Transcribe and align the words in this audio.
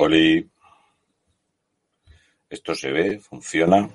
Oli. 0.00 0.48
Esto 2.48 2.72
se 2.74 2.92
ve, 2.92 3.18
funciona. 3.18 3.90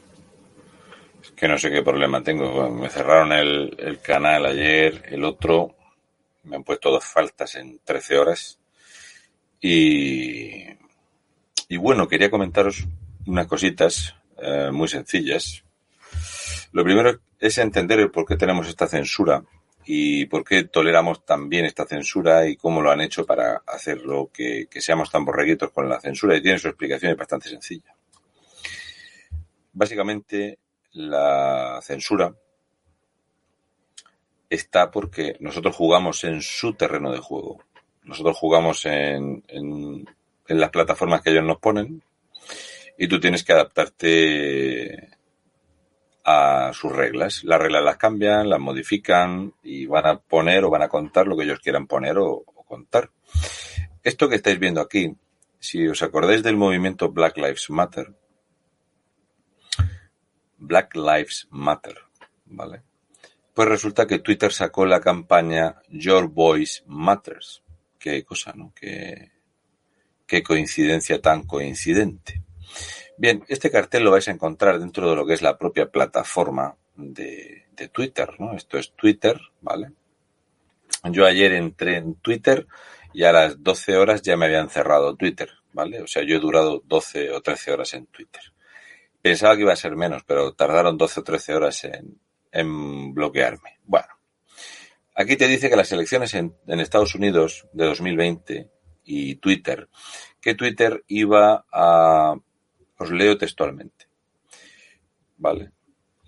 Es 1.21 1.31
que 1.31 1.47
no 1.47 1.57
sé 1.57 1.71
qué 1.71 1.81
problema 1.81 2.21
tengo. 2.21 2.69
Me 2.69 2.89
cerraron 2.89 3.31
el, 3.31 3.73
el 3.79 4.01
canal 4.01 4.45
ayer, 4.45 5.01
el 5.07 5.23
otro. 5.23 5.77
Me 6.43 6.57
han 6.57 6.63
puesto 6.65 6.91
dos 6.91 7.05
faltas 7.05 7.55
en 7.55 7.79
13 7.85 8.17
horas. 8.17 8.59
Y, 9.61 10.65
y 11.69 11.77
bueno, 11.77 12.05
quería 12.09 12.29
comentaros 12.29 12.85
unas 13.25 13.47
cositas 13.47 14.13
eh, 14.37 14.71
muy 14.73 14.89
sencillas. 14.89 15.63
Lo 16.73 16.83
primero 16.83 17.17
es 17.39 17.57
entender 17.59 18.01
el 18.01 18.11
por 18.11 18.25
qué 18.25 18.35
tenemos 18.35 18.67
esta 18.67 18.87
censura 18.87 19.41
y 19.85 20.25
por 20.25 20.43
qué 20.43 20.63
toleramos 20.63 21.25
también 21.25 21.65
esta 21.65 21.85
censura 21.85 22.47
y 22.47 22.55
cómo 22.55 22.81
lo 22.81 22.91
han 22.91 23.01
hecho 23.01 23.25
para 23.25 23.63
hacerlo 23.67 24.29
que, 24.33 24.67
que 24.69 24.81
seamos 24.81 25.11
tan 25.11 25.25
borreguitos 25.25 25.71
con 25.71 25.89
la 25.89 25.99
censura 25.99 26.35
y 26.35 26.41
tiene 26.41 26.59
su 26.59 26.67
explicación 26.67 27.11
es 27.11 27.17
bastante 27.17 27.49
sencilla. 27.49 27.93
Básicamente 29.73 30.59
la 30.93 31.79
censura 31.81 32.33
está 34.49 34.91
porque 34.91 35.35
nosotros 35.39 35.75
jugamos 35.75 36.23
en 36.23 36.41
su 36.41 36.73
terreno 36.73 37.11
de 37.11 37.19
juego. 37.19 37.63
Nosotros 38.03 38.37
jugamos 38.37 38.85
en, 38.85 39.43
en, 39.47 40.05
en 40.47 40.59
las 40.59 40.69
plataformas 40.69 41.21
que 41.21 41.31
ellos 41.31 41.45
nos 41.45 41.57
ponen 41.57 42.03
y 42.97 43.07
tú 43.07 43.19
tienes 43.19 43.43
que 43.43 43.53
adaptarte 43.53 45.12
a 46.23 46.71
sus 46.73 46.91
reglas. 46.91 47.43
Las 47.43 47.59
reglas 47.59 47.83
las 47.83 47.97
cambian, 47.97 48.49
las 48.49 48.59
modifican 48.59 49.53
y 49.63 49.85
van 49.85 50.05
a 50.05 50.19
poner 50.19 50.63
o 50.63 50.69
van 50.69 50.83
a 50.83 50.89
contar 50.89 51.27
lo 51.27 51.35
que 51.35 51.43
ellos 51.43 51.59
quieran 51.59 51.87
poner 51.87 52.17
o, 52.17 52.43
contar. 52.65 53.11
Esto 54.03 54.27
que 54.27 54.37
estáis 54.37 54.57
viendo 54.57 54.81
aquí, 54.81 55.15
si 55.59 55.87
os 55.87 56.01
acordáis 56.01 56.41
del 56.41 56.57
movimiento 56.57 57.11
Black 57.11 57.37
Lives 57.37 57.69
Matter, 57.69 58.13
Black 60.57 60.95
Lives 60.95 61.47
Matter, 61.51 61.99
¿vale? 62.45 62.81
Pues 63.53 63.67
resulta 63.67 64.07
que 64.07 64.19
Twitter 64.19 64.51
sacó 64.51 64.85
la 64.87 64.99
campaña 64.99 65.75
Your 65.89 66.27
Voice 66.29 66.81
Matters. 66.87 67.61
Qué 67.99 68.23
cosa, 68.23 68.53
¿no? 68.55 68.73
Qué, 68.75 69.31
qué 70.25 70.41
coincidencia 70.41 71.21
tan 71.21 71.43
coincidente. 71.43 72.41
Bien, 73.17 73.43
este 73.47 73.69
cartel 73.69 74.03
lo 74.03 74.11
vais 74.11 74.27
a 74.27 74.31
encontrar 74.31 74.79
dentro 74.79 75.09
de 75.09 75.15
lo 75.15 75.25
que 75.25 75.33
es 75.33 75.41
la 75.41 75.57
propia 75.57 75.89
plataforma 75.91 76.75
de, 76.95 77.61
Twitter, 77.91 78.39
¿no? 78.39 78.53
Esto 78.55 78.77
es 78.77 78.93
Twitter, 78.93 79.39
¿vale? 79.61 79.91
Yo 81.11 81.25
ayer 81.25 81.53
entré 81.53 81.97
en 81.97 82.15
Twitter 82.15 82.65
y 83.13 83.23
a 83.23 83.33
las 83.33 83.61
12 83.61 83.97
horas 83.97 84.21
ya 84.21 84.37
me 84.37 84.45
habían 84.45 84.69
cerrado 84.69 85.15
Twitter, 85.15 85.49
¿vale? 85.73 86.01
O 86.01 86.07
sea, 86.07 86.23
yo 86.23 86.37
he 86.37 86.39
durado 86.39 86.81
12 86.85 87.31
o 87.31 87.41
13 87.41 87.71
horas 87.71 87.93
en 87.93 88.05
Twitter. 88.07 88.41
Pensaba 89.21 89.55
que 89.55 89.61
iba 89.63 89.73
a 89.73 89.77
ser 89.77 89.95
menos, 89.95 90.23
pero 90.25 90.53
tardaron 90.53 90.97
12 90.97 91.19
o 91.19 91.23
13 91.23 91.55
horas 91.55 91.83
en, 91.83 92.19
en 92.51 93.13
bloquearme. 93.13 93.79
Bueno, 93.83 94.13
aquí 95.15 95.35
te 95.35 95.47
dice 95.47 95.69
que 95.69 95.75
las 95.75 95.91
elecciones 95.91 96.33
en, 96.35 96.55
en 96.67 96.79
Estados 96.79 97.15
Unidos 97.15 97.67
de 97.73 97.85
2020 97.85 98.69
y 99.03 99.35
Twitter, 99.35 99.89
que 100.39 100.55
Twitter 100.55 101.03
iba 101.07 101.65
a 101.71 102.35
os 103.03 103.11
leo 103.11 103.37
textualmente. 103.37 104.07
Vale. 105.37 105.71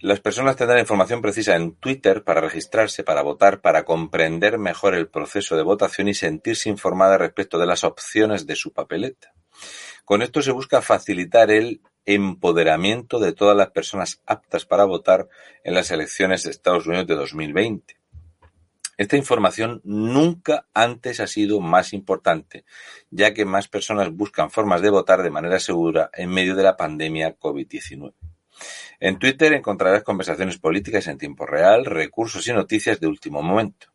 Las 0.01 0.19
personas 0.19 0.55
tendrán 0.55 0.79
información 0.79 1.21
precisa 1.21 1.55
en 1.55 1.75
Twitter 1.77 2.23
para 2.23 2.41
registrarse, 2.41 3.03
para 3.03 3.23
votar, 3.23 3.61
para 3.61 3.85
comprender 3.85 4.59
mejor 4.59 4.93
el 4.93 5.07
proceso 5.07 5.55
de 5.55 5.63
votación 5.63 6.07
y 6.09 6.13
sentirse 6.13 6.69
informada 6.69 7.17
respecto 7.17 7.57
de 7.57 7.65
las 7.65 7.83
opciones 7.83 8.45
de 8.45 8.55
su 8.55 8.73
papeleta. 8.73 9.33
Con 10.03 10.21
esto 10.21 10.41
se 10.41 10.51
busca 10.51 10.81
facilitar 10.81 11.49
el 11.49 11.81
empoderamiento 12.05 13.19
de 13.19 13.33
todas 13.33 13.57
las 13.57 13.71
personas 13.71 14.21
aptas 14.25 14.65
para 14.65 14.85
votar 14.85 15.27
en 15.63 15.73
las 15.73 15.89
elecciones 15.89 16.43
de 16.43 16.51
Estados 16.51 16.85
Unidos 16.85 17.07
de 17.07 17.15
2020. 17.15 17.97
Esta 18.97 19.17
información 19.17 19.81
nunca 19.83 20.67
antes 20.73 21.19
ha 21.19 21.27
sido 21.27 21.59
más 21.59 21.93
importante, 21.93 22.63
ya 23.09 23.33
que 23.33 23.45
más 23.45 23.67
personas 23.67 24.11
buscan 24.11 24.49
formas 24.49 24.81
de 24.81 24.89
votar 24.89 25.21
de 25.21 25.31
manera 25.31 25.59
segura 25.59 26.09
en 26.13 26.29
medio 26.29 26.55
de 26.55 26.63
la 26.63 26.77
pandemia 26.77 27.37
COVID-19. 27.37 28.13
En 28.99 29.19
Twitter 29.19 29.53
encontrarás 29.53 30.03
conversaciones 30.03 30.57
políticas 30.57 31.07
en 31.07 31.17
tiempo 31.17 31.45
real, 31.45 31.85
recursos 31.85 32.47
y 32.47 32.53
noticias 32.53 32.99
de 32.99 33.07
último 33.07 33.41
momento. 33.41 33.87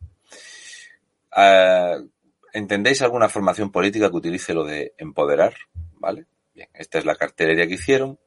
Uh, 1.35 2.09
¿Entendéis 2.53 3.01
alguna 3.01 3.29
formación 3.29 3.71
política 3.71 4.11
que 4.11 4.17
utilice 4.17 4.53
lo 4.53 4.65
de 4.65 4.95
empoderar? 4.99 5.55
¿Vale? 5.95 6.27
Bien, 6.55 6.69
esta 6.75 6.99
es 6.99 7.05
la 7.05 7.15
cartelería 7.15 7.67
que 7.67 7.75
hicieron. 7.75 8.19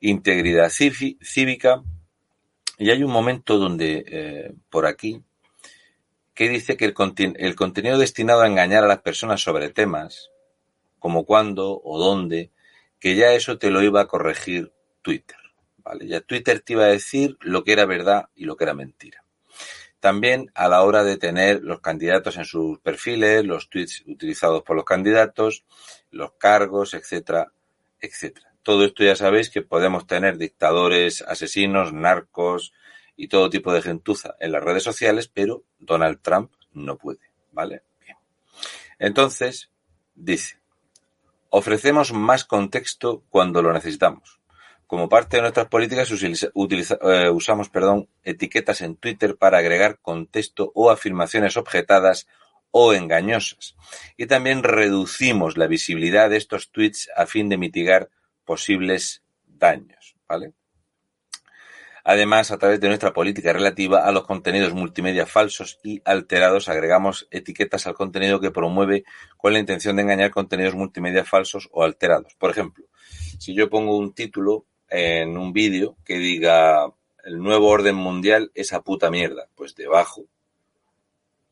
Integridad 0.00 0.68
cívica. 0.68 1.82
Y 2.78 2.90
hay 2.90 3.02
un 3.02 3.10
momento 3.10 3.58
donde 3.58 4.04
eh, 4.06 4.52
por 4.68 4.86
aquí 4.86 5.22
que 6.34 6.48
dice 6.48 6.76
que 6.76 6.84
el, 6.86 6.94
el, 7.36 7.54
contenido 7.54 7.98
destinado 7.98 8.42
a 8.42 8.48
engañar 8.48 8.84
a 8.84 8.88
las 8.88 9.02
personas 9.02 9.40
sobre 9.40 9.70
temas, 9.70 10.30
como 10.98 11.24
cuándo 11.24 11.80
o 11.82 11.98
dónde, 11.98 12.50
que 12.98 13.14
ya 13.14 13.32
eso 13.32 13.58
te 13.58 13.70
lo 13.70 13.82
iba 13.82 14.00
a 14.00 14.06
corregir 14.06 14.72
Twitter. 15.02 15.36
¿vale? 15.78 16.06
Ya 16.08 16.20
Twitter 16.20 16.60
te 16.60 16.72
iba 16.72 16.84
a 16.84 16.88
decir 16.88 17.36
lo 17.40 17.62
que 17.62 17.72
era 17.72 17.86
verdad 17.86 18.28
y 18.34 18.44
lo 18.44 18.56
que 18.56 18.64
era 18.64 18.74
mentira. 18.74 19.24
También 20.00 20.50
a 20.54 20.68
la 20.68 20.82
hora 20.82 21.04
de 21.04 21.16
tener 21.16 21.62
los 21.62 21.80
candidatos 21.80 22.36
en 22.36 22.44
sus 22.44 22.78
perfiles, 22.80 23.44
los 23.44 23.70
tweets 23.70 24.02
utilizados 24.06 24.62
por 24.62 24.76
los 24.76 24.84
candidatos, 24.84 25.64
los 26.10 26.32
cargos, 26.32 26.94
etcétera, 26.94 27.52
etcétera. 28.00 28.54
Todo 28.62 28.84
esto 28.84 29.04
ya 29.04 29.16
sabéis 29.16 29.50
que 29.50 29.62
podemos 29.62 30.06
tener 30.06 30.36
dictadores, 30.36 31.22
asesinos, 31.22 31.92
narcos, 31.92 32.72
y 33.16 33.28
todo 33.28 33.50
tipo 33.50 33.72
de 33.72 33.82
gentuza 33.82 34.36
en 34.40 34.52
las 34.52 34.62
redes 34.62 34.82
sociales, 34.82 35.28
pero 35.28 35.64
Donald 35.78 36.20
Trump 36.20 36.52
no 36.72 36.96
puede, 36.96 37.20
¿vale? 37.52 37.82
Bien. 38.00 38.16
Entonces, 38.98 39.70
dice, 40.14 40.58
ofrecemos 41.50 42.12
más 42.12 42.44
contexto 42.44 43.22
cuando 43.30 43.62
lo 43.62 43.72
necesitamos. 43.72 44.40
Como 44.86 45.08
parte 45.08 45.36
de 45.36 45.42
nuestras 45.42 45.68
políticas 45.68 46.10
utiliza, 46.54 46.98
eh, 47.02 47.30
usamos 47.30 47.68
perdón, 47.68 48.08
etiquetas 48.22 48.82
en 48.82 48.96
Twitter 48.96 49.36
para 49.36 49.58
agregar 49.58 49.98
contexto 50.00 50.72
o 50.74 50.90
afirmaciones 50.90 51.56
objetadas 51.56 52.26
o 52.70 52.92
engañosas. 52.92 53.76
Y 54.16 54.26
también 54.26 54.62
reducimos 54.62 55.56
la 55.56 55.68
visibilidad 55.68 56.28
de 56.28 56.36
estos 56.36 56.70
tweets 56.70 57.08
a 57.16 57.26
fin 57.26 57.48
de 57.48 57.56
mitigar 57.56 58.10
posibles 58.44 59.22
daños. 59.46 60.16
¿vale? 60.28 60.52
Además, 62.06 62.50
a 62.50 62.58
través 62.58 62.80
de 62.80 62.88
nuestra 62.88 63.14
política 63.14 63.54
relativa 63.54 64.06
a 64.06 64.12
los 64.12 64.24
contenidos 64.24 64.74
multimedia 64.74 65.24
falsos 65.24 65.80
y 65.82 66.02
alterados, 66.04 66.68
agregamos 66.68 67.26
etiquetas 67.30 67.86
al 67.86 67.94
contenido 67.94 68.40
que 68.40 68.50
promueve 68.50 69.04
con 69.38 69.54
la 69.54 69.58
intención 69.58 69.96
de 69.96 70.02
engañar 70.02 70.30
contenidos 70.30 70.74
multimedia 70.74 71.24
falsos 71.24 71.70
o 71.72 71.82
alterados. 71.82 72.34
Por 72.34 72.50
ejemplo, 72.50 72.84
si 73.38 73.54
yo 73.54 73.70
pongo 73.70 73.96
un 73.96 74.12
título 74.12 74.66
en 74.90 75.38
un 75.38 75.54
vídeo 75.54 75.96
que 76.04 76.18
diga 76.18 76.92
el 77.24 77.38
nuevo 77.38 77.68
orden 77.68 77.96
mundial 77.96 78.52
es 78.54 78.74
a 78.74 78.82
puta 78.82 79.10
mierda, 79.10 79.48
pues 79.54 79.74
debajo 79.74 80.26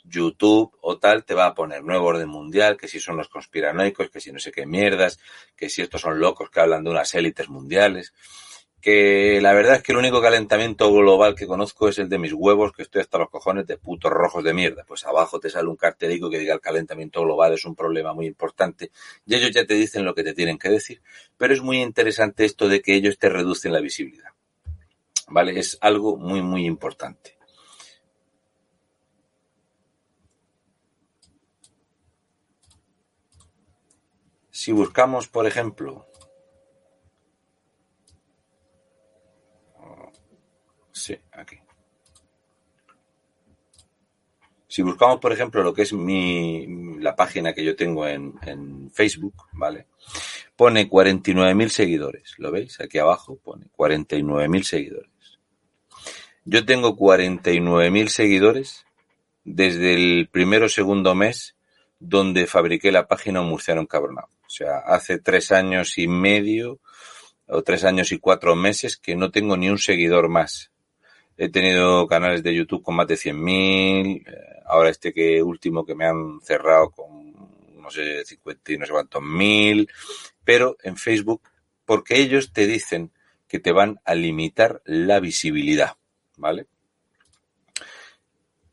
YouTube 0.04 0.76
o 0.82 0.98
tal 0.98 1.24
te 1.24 1.32
va 1.32 1.46
a 1.46 1.54
poner 1.54 1.82
nuevo 1.82 2.06
orden 2.06 2.28
mundial, 2.28 2.76
que 2.76 2.88
si 2.88 3.00
son 3.00 3.16
los 3.16 3.28
conspiranoicos, 3.28 4.10
que 4.10 4.20
si 4.20 4.32
no 4.32 4.38
sé 4.38 4.52
qué 4.52 4.66
mierdas, 4.66 5.18
que 5.56 5.70
si 5.70 5.80
estos 5.80 6.02
son 6.02 6.18
locos 6.20 6.50
que 6.50 6.60
hablan 6.60 6.84
de 6.84 6.90
unas 6.90 7.14
élites 7.14 7.48
mundiales, 7.48 8.12
que 8.82 9.40
la 9.40 9.52
verdad 9.54 9.76
es 9.76 9.82
que 9.82 9.92
el 9.92 9.98
único 9.98 10.20
calentamiento 10.20 10.92
global 10.92 11.36
que 11.36 11.46
conozco 11.46 11.88
es 11.88 11.98
el 12.00 12.08
de 12.08 12.18
mis 12.18 12.32
huevos, 12.32 12.72
que 12.72 12.82
estoy 12.82 13.00
hasta 13.00 13.16
los 13.16 13.30
cojones 13.30 13.64
de 13.68 13.78
putos 13.78 14.10
rojos 14.10 14.42
de 14.42 14.52
mierda. 14.52 14.84
Pues 14.84 15.06
abajo 15.06 15.38
te 15.38 15.48
sale 15.48 15.68
un 15.68 15.76
cartelico 15.76 16.28
que 16.28 16.40
diga 16.40 16.52
el 16.52 16.60
calentamiento 16.60 17.22
global 17.22 17.52
es 17.52 17.64
un 17.64 17.76
problema 17.76 18.12
muy 18.12 18.26
importante 18.26 18.90
y 19.24 19.36
ellos 19.36 19.52
ya 19.52 19.64
te 19.64 19.74
dicen 19.74 20.04
lo 20.04 20.14
que 20.14 20.24
te 20.24 20.34
tienen 20.34 20.58
que 20.58 20.68
decir. 20.68 21.00
Pero 21.38 21.54
es 21.54 21.62
muy 21.62 21.80
interesante 21.80 22.44
esto 22.44 22.68
de 22.68 22.82
que 22.82 22.96
ellos 22.96 23.18
te 23.18 23.28
reducen 23.28 23.72
la 23.72 23.80
visibilidad. 23.80 24.30
¿Vale? 25.28 25.58
Es 25.60 25.78
algo 25.80 26.16
muy, 26.16 26.42
muy 26.42 26.66
importante. 26.66 27.38
Si 34.50 34.72
buscamos, 34.72 35.28
por 35.28 35.46
ejemplo, 35.46 36.06
sí, 39.76 40.10
aquí. 40.12 40.90
Si 44.68 44.80
buscamos, 44.80 45.20
por 45.20 45.32
ejemplo, 45.32 45.62
lo 45.62 45.74
que 45.74 45.82
es 45.82 45.92
mi, 45.92 46.66
la 46.98 47.14
página 47.14 47.52
que 47.52 47.62
yo 47.64 47.76
tengo 47.76 48.06
en, 48.08 48.34
en 48.42 48.90
Facebook, 48.90 49.34
¿vale? 49.52 49.86
Pone 50.56 50.88
49.000 50.88 51.68
seguidores. 51.68 52.34
¿Lo 52.38 52.50
veis? 52.50 52.80
Aquí 52.80 52.98
abajo 52.98 53.36
pone 53.36 53.66
49.000 53.76 54.62
seguidores. 54.62 55.10
Yo 56.44 56.64
tengo 56.64 56.96
49.000 56.96 58.08
seguidores 58.08 58.86
desde 59.44 59.94
el 59.94 60.28
primero 60.28 60.66
o 60.66 60.68
segundo 60.68 61.14
mes 61.14 61.54
donde 61.98 62.46
fabriqué 62.46 62.90
la 62.90 63.06
página 63.06 63.42
Murciano 63.42 63.82
Encabronado. 63.82 64.28
O 64.44 64.50
sea, 64.50 64.78
hace 64.78 65.18
tres 65.18 65.52
años 65.52 65.98
y 65.98 66.08
medio 66.08 66.80
o 67.46 67.62
tres 67.62 67.84
años 67.84 68.10
y 68.10 68.18
cuatro 68.18 68.56
meses 68.56 68.96
que 68.96 69.14
no 69.14 69.30
tengo 69.30 69.56
ni 69.56 69.68
un 69.68 69.78
seguidor 69.78 70.28
más. 70.28 70.71
He 71.36 71.48
tenido 71.48 72.06
canales 72.06 72.42
de 72.42 72.54
YouTube 72.54 72.82
con 72.82 72.96
más 72.96 73.06
de 73.06 73.16
100.000, 73.16 74.26
eh, 74.26 74.62
ahora 74.66 74.90
este 74.90 75.12
que 75.12 75.42
último 75.42 75.84
que 75.84 75.94
me 75.94 76.06
han 76.06 76.40
cerrado 76.42 76.90
con 76.90 77.32
no 77.80 77.90
sé, 77.90 78.24
50 78.24 78.72
y 78.72 78.78
no 78.78 78.86
sé 78.86 78.92
cuántos 78.92 79.22
mil, 79.22 79.90
pero 80.44 80.76
en 80.84 80.96
Facebook, 80.96 81.42
porque 81.84 82.20
ellos 82.20 82.52
te 82.52 82.68
dicen 82.68 83.10
que 83.48 83.58
te 83.58 83.72
van 83.72 83.98
a 84.04 84.14
limitar 84.14 84.80
la 84.84 85.18
visibilidad, 85.18 85.96
¿vale? 86.36 86.68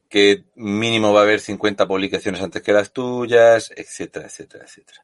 Que 0.10 0.44
mínimo 0.56 1.12
va 1.12 1.22
a 1.22 1.24
haber 1.24 1.40
50 1.40 1.88
publicaciones 1.88 2.42
antes 2.42 2.62
que 2.62 2.72
las 2.72 2.94
tuyas, 2.94 3.72
etcétera, 3.76 4.28
etcétera, 4.28 4.66
etcétera 4.66 5.04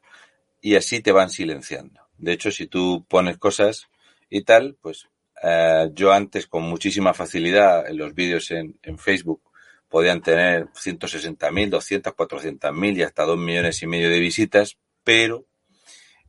y 0.66 0.76
así 0.76 1.00
te 1.00 1.12
van 1.12 1.30
silenciando. 1.30 2.02
De 2.18 2.34
hecho, 2.34 2.50
si 2.50 2.66
tú 2.66 3.06
pones 3.08 3.38
cosas 3.38 3.88
y 4.32 4.42
tal, 4.42 4.76
pues 4.82 5.08
eh, 5.42 5.90
yo 5.94 6.12
antes 6.12 6.48
con 6.48 6.64
muchísima 6.64 7.14
facilidad 7.14 7.88
en 7.88 7.98
los 7.98 8.14
vídeos 8.14 8.52
en, 8.52 8.78
en 8.82 8.98
Facebook 8.98 9.42
podían 9.90 10.22
tener 10.22 10.68
160.000, 10.68 11.70
200, 11.70 12.14
400.000 12.14 12.98
y 12.98 13.04
hasta 13.04 13.24
2 13.24 13.38
millones 13.38 13.82
y 13.82 13.88
medio 13.88 14.10
de 14.10 14.20
visitas, 14.20 14.78
pero 15.04 15.46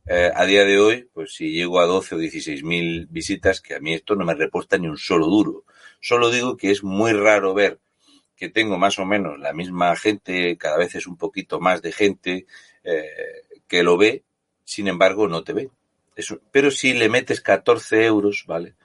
eh, 0.05 0.31
a 0.33 0.45
día 0.45 0.63
de 0.63 0.79
hoy, 0.79 1.09
pues 1.11 1.33
si 1.33 1.51
llego 1.51 1.79
a 1.79 1.85
12 1.85 2.15
o 2.15 2.19
16.000 2.19 3.07
visitas, 3.09 3.59
que 3.59 3.75
a 3.75 3.79
mí 3.79 3.93
esto 3.93 4.15
no 4.15 4.25
me 4.25 4.35
reporta 4.35 4.77
ni 4.77 4.87
un 4.87 4.97
solo 4.97 5.27
duro. 5.27 5.65
Solo 5.99 6.29
digo 6.29 6.55
que 6.55 6.71
es 6.71 6.83
muy 6.83 7.11
raro 7.13 7.53
ver 7.53 7.79
que 8.35 8.49
tengo 8.49 8.77
más 8.77 8.99
o 8.99 9.05
menos 9.05 9.39
la 9.39 9.51
misma 9.51 9.95
gente, 9.95 10.57
cada 10.57 10.77
vez 10.77 10.95
es 10.95 11.07
un 11.07 11.17
poquito 11.17 11.59
más 11.59 11.81
de 11.81 11.91
gente 11.91 12.45
eh, 12.83 13.09
que 13.67 13.81
lo 13.83 13.97
ve 13.97 14.23
sin 14.67 14.89
embargo 14.89 15.27
no 15.27 15.43
te 15.43 15.53
ve. 15.53 15.69
Eso, 16.15 16.41
pero 16.51 16.71
si 16.71 16.93
le 16.93 17.09
metes 17.09 17.41
14 17.41 18.05
euros, 18.05 18.43
¿vale? 18.47 18.75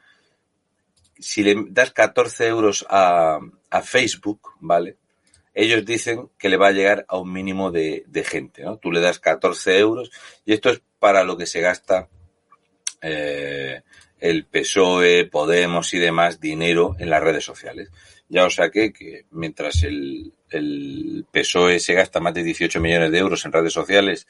Si 1.19 1.43
le 1.43 1.55
das 1.69 1.91
14 1.91 2.47
euros 2.47 2.87
a, 2.89 3.39
a 3.71 3.83
Facebook, 3.83 4.55
¿vale? 4.61 4.97
Ellos 5.55 5.85
dicen 5.85 6.31
que 6.39 6.49
le 6.49 6.57
va 6.57 6.69
a 6.69 6.73
llegar 6.73 7.05
a 7.09 7.19
un 7.19 7.33
mínimo 7.33 7.71
de, 7.71 8.05
de 8.07 8.25
gente, 8.25 8.63
¿no? 8.63 8.79
Tú 8.79 8.91
le 8.91 9.01
das 9.01 9.19
14 9.19 9.79
euros 9.79 10.11
y 10.45 10.55
esto 10.55 10.71
es 10.71 10.83
para 10.99 11.25
lo 11.25 11.37
que 11.37 11.47
se 11.47 11.61
gasta 11.61 12.09
eh, 13.03 13.83
el 14.19 14.47
PSOE, 14.47 15.27
Podemos 15.27 15.93
y 15.95 15.99
demás 15.99 16.41
dinero 16.41 16.97
en 16.99 17.11
las 17.11 17.23
redes 17.23 17.45
sociales. 17.45 17.91
Ya 18.29 18.47
os 18.47 18.55
saqué 18.55 18.93
que 18.93 19.27
mientras 19.33 19.83
el, 19.83 20.33
el 20.49 21.27
PSOE 21.31 21.81
se 21.81 21.95
gasta 21.95 22.21
más 22.21 22.33
de 22.33 22.45
18 22.45 22.81
millones 22.81 23.11
de 23.11 23.19
euros 23.19 23.45
en 23.45 23.53
redes 23.53 23.73
sociales 23.73 24.27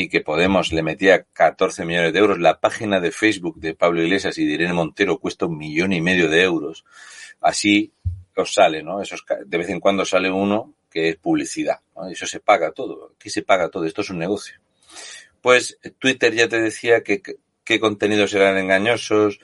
y 0.00 0.08
que 0.08 0.22
Podemos 0.22 0.72
le 0.72 0.82
metía 0.82 1.24
14 1.24 1.84
millones 1.84 2.14
de 2.14 2.18
euros, 2.18 2.38
la 2.38 2.58
página 2.58 3.00
de 3.00 3.12
Facebook 3.12 3.60
de 3.60 3.74
Pablo 3.74 4.02
Iglesias 4.02 4.38
y 4.38 4.46
de 4.46 4.54
Irene 4.54 4.72
Montero 4.72 5.18
cuesta 5.18 5.44
un 5.44 5.58
millón 5.58 5.92
y 5.92 6.00
medio 6.00 6.28
de 6.30 6.42
euros. 6.42 6.84
Así 7.40 7.92
os 8.34 8.54
sale, 8.54 8.82
¿no? 8.82 9.02
Eso 9.02 9.16
de 9.44 9.58
vez 9.58 9.68
en 9.68 9.78
cuando 9.78 10.06
sale 10.06 10.30
uno 10.30 10.74
que 10.90 11.10
es 11.10 11.16
publicidad. 11.16 11.80
Eso 12.10 12.26
se 12.26 12.40
paga 12.40 12.72
todo. 12.72 13.12
Aquí 13.14 13.28
se 13.28 13.42
paga 13.42 13.68
todo. 13.68 13.84
Esto 13.84 14.00
es 14.00 14.08
un 14.08 14.18
negocio. 14.18 14.58
Pues 15.42 15.78
Twitter 15.98 16.34
ya 16.34 16.48
te 16.48 16.60
decía 16.60 17.02
que 17.02 17.20
qué 17.64 17.78
contenidos 17.78 18.32
eran 18.32 18.56
engañosos, 18.56 19.38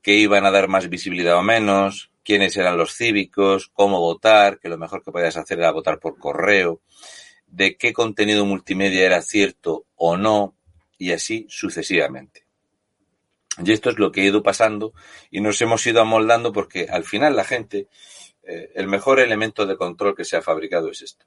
que 0.00 0.14
iban 0.14 0.46
a 0.46 0.52
dar 0.52 0.68
más 0.68 0.88
visibilidad 0.88 1.36
o 1.36 1.42
menos, 1.42 2.12
quiénes 2.24 2.56
eran 2.56 2.76
los 2.76 2.94
cívicos, 2.94 3.68
cómo 3.72 3.98
votar, 4.00 4.60
que 4.60 4.68
lo 4.68 4.78
mejor 4.78 5.02
que 5.02 5.10
podías 5.10 5.36
hacer 5.36 5.58
era 5.58 5.72
votar 5.72 5.98
por 5.98 6.18
correo 6.18 6.80
de 7.52 7.76
qué 7.76 7.92
contenido 7.92 8.46
multimedia 8.46 9.04
era 9.04 9.20
cierto 9.20 9.84
o 9.94 10.16
no, 10.16 10.56
y 10.98 11.12
así 11.12 11.46
sucesivamente. 11.48 12.46
Y 13.62 13.72
esto 13.72 13.90
es 13.90 13.98
lo 13.98 14.10
que 14.10 14.22
ha 14.22 14.24
ido 14.24 14.42
pasando 14.42 14.94
y 15.30 15.40
nos 15.42 15.60
hemos 15.60 15.86
ido 15.86 16.00
amoldando 16.00 16.52
porque 16.52 16.86
al 16.88 17.04
final 17.04 17.36
la 17.36 17.44
gente, 17.44 17.88
eh, 18.42 18.70
el 18.74 18.88
mejor 18.88 19.20
elemento 19.20 19.66
de 19.66 19.76
control 19.76 20.16
que 20.16 20.24
se 20.24 20.36
ha 20.36 20.42
fabricado 20.42 20.90
es 20.90 21.02
esto. 21.02 21.26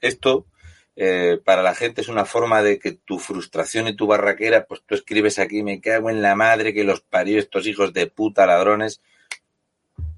Esto 0.00 0.46
eh, 0.96 1.38
para 1.44 1.62
la 1.62 1.76
gente 1.76 2.00
es 2.00 2.08
una 2.08 2.24
forma 2.24 2.62
de 2.62 2.80
que 2.80 2.92
tu 2.92 3.20
frustración 3.20 3.86
y 3.86 3.94
tu 3.94 4.08
barraquera, 4.08 4.66
pues 4.66 4.82
tú 4.84 4.96
escribes 4.96 5.38
aquí, 5.38 5.62
me 5.62 5.80
cago 5.80 6.10
en 6.10 6.22
la 6.22 6.34
madre 6.34 6.74
que 6.74 6.82
los 6.82 7.02
parió 7.02 7.38
estos 7.38 7.68
hijos 7.68 7.92
de 7.92 8.08
puta 8.08 8.46
ladrones, 8.46 9.00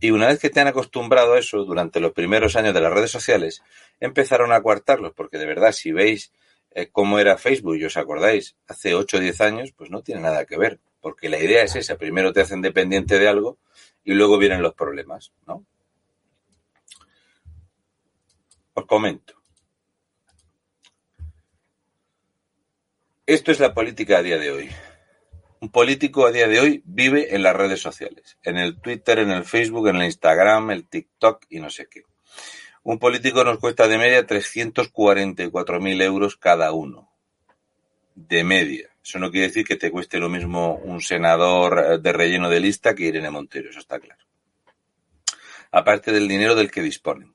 y 0.00 0.10
una 0.10 0.26
vez 0.26 0.38
que 0.38 0.50
te 0.50 0.60
han 0.60 0.66
acostumbrado 0.66 1.34
a 1.34 1.38
eso 1.38 1.64
durante 1.64 2.00
los 2.00 2.12
primeros 2.12 2.56
años 2.56 2.74
de 2.74 2.80
las 2.80 2.92
redes 2.92 3.10
sociales, 3.10 3.62
empezaron 4.00 4.52
a 4.52 4.62
coartarlos, 4.62 5.12
porque 5.14 5.38
de 5.38 5.46
verdad, 5.46 5.72
si 5.72 5.92
veis 5.92 6.32
eh, 6.72 6.88
cómo 6.90 7.18
era 7.18 7.38
Facebook 7.38 7.76
y 7.76 7.84
os 7.84 7.96
acordáis, 7.96 8.56
hace 8.66 8.94
8 8.94 9.16
o 9.16 9.20
10 9.20 9.40
años, 9.40 9.72
pues 9.76 9.90
no 9.90 10.02
tiene 10.02 10.20
nada 10.20 10.44
que 10.44 10.58
ver, 10.58 10.80
porque 11.00 11.28
la 11.28 11.38
idea 11.38 11.62
es 11.62 11.76
esa, 11.76 11.96
primero 11.96 12.32
te 12.32 12.40
hacen 12.40 12.62
dependiente 12.62 13.18
de 13.18 13.28
algo 13.28 13.58
y 14.04 14.14
luego 14.14 14.38
vienen 14.38 14.62
los 14.62 14.74
problemas, 14.74 15.32
¿no? 15.46 15.64
Os 18.74 18.86
comento. 18.86 19.34
Esto 23.26 23.52
es 23.52 23.60
la 23.60 23.72
política 23.72 24.18
a 24.18 24.22
día 24.22 24.36
de 24.36 24.50
hoy. 24.50 24.70
Un 25.64 25.70
político 25.70 26.26
a 26.26 26.30
día 26.30 26.46
de 26.46 26.60
hoy 26.60 26.82
vive 26.84 27.34
en 27.34 27.42
las 27.42 27.56
redes 27.56 27.80
sociales, 27.80 28.36
en 28.42 28.58
el 28.58 28.78
Twitter, 28.82 29.20
en 29.20 29.30
el 29.30 29.44
Facebook, 29.44 29.88
en 29.88 29.96
el 29.96 30.04
Instagram, 30.04 30.70
el 30.72 30.86
TikTok 30.86 31.46
y 31.48 31.58
no 31.58 31.70
sé 31.70 31.88
qué. 31.90 32.02
Un 32.82 32.98
político 32.98 33.42
nos 33.44 33.58
cuesta 33.60 33.88
de 33.88 33.96
media 33.96 34.26
344.000 34.26 36.02
euros 36.02 36.36
cada 36.36 36.70
uno. 36.72 37.10
De 38.14 38.44
media. 38.44 38.90
Eso 39.02 39.18
no 39.18 39.30
quiere 39.30 39.46
decir 39.46 39.64
que 39.64 39.76
te 39.76 39.90
cueste 39.90 40.18
lo 40.18 40.28
mismo 40.28 40.74
un 40.74 41.00
senador 41.00 41.98
de 41.98 42.12
relleno 42.12 42.50
de 42.50 42.60
lista 42.60 42.94
que 42.94 43.04
Irene 43.04 43.30
Montero, 43.30 43.70
eso 43.70 43.78
está 43.78 43.98
claro. 43.98 44.22
Aparte 45.70 46.12
del 46.12 46.28
dinero 46.28 46.54
del 46.54 46.70
que 46.70 46.82
disponen. 46.82 47.33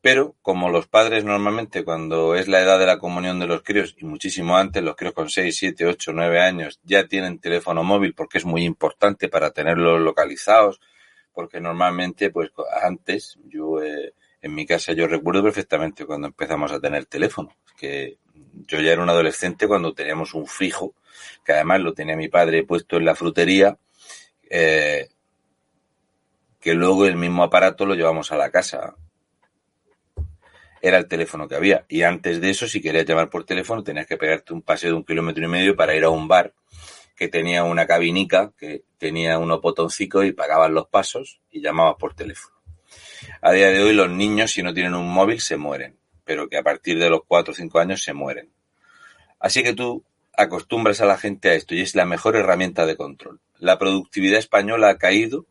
Pero, 0.00 0.36
como 0.42 0.70
los 0.70 0.86
padres 0.86 1.24
normalmente 1.24 1.84
cuando 1.84 2.34
es 2.36 2.48
la 2.48 2.60
edad 2.60 2.78
de 2.78 2.86
la 2.86 2.98
comunión 2.98 3.38
de 3.40 3.46
los 3.46 3.62
críos, 3.62 3.96
y 3.98 4.04
muchísimo 4.04 4.56
antes, 4.56 4.82
los 4.82 4.94
críos 4.94 5.14
con 5.14 5.28
6, 5.28 5.56
7, 5.56 5.86
8, 5.86 6.12
9 6.14 6.40
años 6.40 6.80
ya 6.84 7.06
tienen 7.08 7.38
teléfono 7.40 7.82
móvil 7.82 8.14
porque 8.14 8.38
es 8.38 8.44
muy 8.44 8.64
importante 8.64 9.28
para 9.28 9.50
tenerlos 9.50 10.00
localizados, 10.00 10.80
porque 11.32 11.60
normalmente, 11.60 12.30
pues 12.30 12.50
antes, 12.82 13.38
yo 13.48 13.82
eh, 13.82 14.14
en 14.42 14.54
mi 14.54 14.64
casa 14.64 14.92
yo 14.92 15.06
recuerdo 15.06 15.42
perfectamente 15.42 16.06
cuando 16.06 16.28
empezamos 16.28 16.72
a 16.72 16.80
tener 16.80 17.06
teléfono, 17.06 17.56
que 17.76 18.18
yo 18.66 18.80
ya 18.80 18.92
era 18.92 19.02
un 19.02 19.10
adolescente 19.10 19.66
cuando 19.66 19.92
teníamos 19.92 20.34
un 20.34 20.46
fijo, 20.46 20.94
que 21.44 21.52
además 21.52 21.80
lo 21.80 21.94
tenía 21.94 22.16
mi 22.16 22.28
padre 22.28 22.64
puesto 22.64 22.96
en 22.96 23.04
la 23.04 23.14
frutería, 23.14 23.76
eh, 24.48 25.08
que 26.60 26.74
luego 26.74 27.06
el 27.06 27.16
mismo 27.16 27.42
aparato 27.42 27.86
lo 27.86 27.94
llevamos 27.94 28.32
a 28.32 28.36
la 28.36 28.50
casa. 28.50 28.94
Era 30.86 30.98
el 30.98 31.08
teléfono 31.08 31.48
que 31.48 31.56
había. 31.56 31.84
Y 31.88 32.02
antes 32.02 32.40
de 32.40 32.50
eso, 32.50 32.68
si 32.68 32.80
querías 32.80 33.04
llamar 33.04 33.28
por 33.28 33.42
teléfono, 33.42 33.82
tenías 33.82 34.06
que 34.06 34.16
pegarte 34.16 34.52
un 34.52 34.62
paseo 34.62 34.90
de 34.90 34.96
un 34.96 35.04
kilómetro 35.04 35.44
y 35.44 35.48
medio 35.48 35.74
para 35.74 35.96
ir 35.96 36.04
a 36.04 36.10
un 36.10 36.28
bar 36.28 36.54
que 37.16 37.26
tenía 37.26 37.64
una 37.64 37.88
cabinica, 37.88 38.52
que 38.56 38.84
tenía 38.96 39.36
unos 39.40 39.60
botoncicos 39.60 40.24
y 40.26 40.30
pagabas 40.30 40.70
los 40.70 40.86
pasos 40.86 41.40
y 41.50 41.60
llamabas 41.60 41.96
por 41.98 42.14
teléfono. 42.14 42.54
A 43.40 43.50
día 43.50 43.70
de 43.70 43.82
hoy 43.82 43.94
los 43.94 44.08
niños, 44.08 44.52
si 44.52 44.62
no 44.62 44.72
tienen 44.72 44.94
un 44.94 45.12
móvil, 45.12 45.40
se 45.40 45.56
mueren, 45.56 45.98
pero 46.24 46.48
que 46.48 46.56
a 46.56 46.62
partir 46.62 47.00
de 47.00 47.10
los 47.10 47.22
4 47.26 47.50
o 47.50 47.56
5 47.56 47.80
años 47.80 48.04
se 48.04 48.12
mueren. 48.12 48.52
Así 49.40 49.64
que 49.64 49.74
tú 49.74 50.04
acostumbras 50.36 51.00
a 51.00 51.06
la 51.06 51.18
gente 51.18 51.50
a 51.50 51.54
esto 51.54 51.74
y 51.74 51.80
es 51.80 51.96
la 51.96 52.04
mejor 52.04 52.36
herramienta 52.36 52.86
de 52.86 52.96
control. 52.96 53.40
La 53.58 53.76
productividad 53.76 54.38
española 54.38 54.90
ha 54.90 54.98
caído 54.98 55.46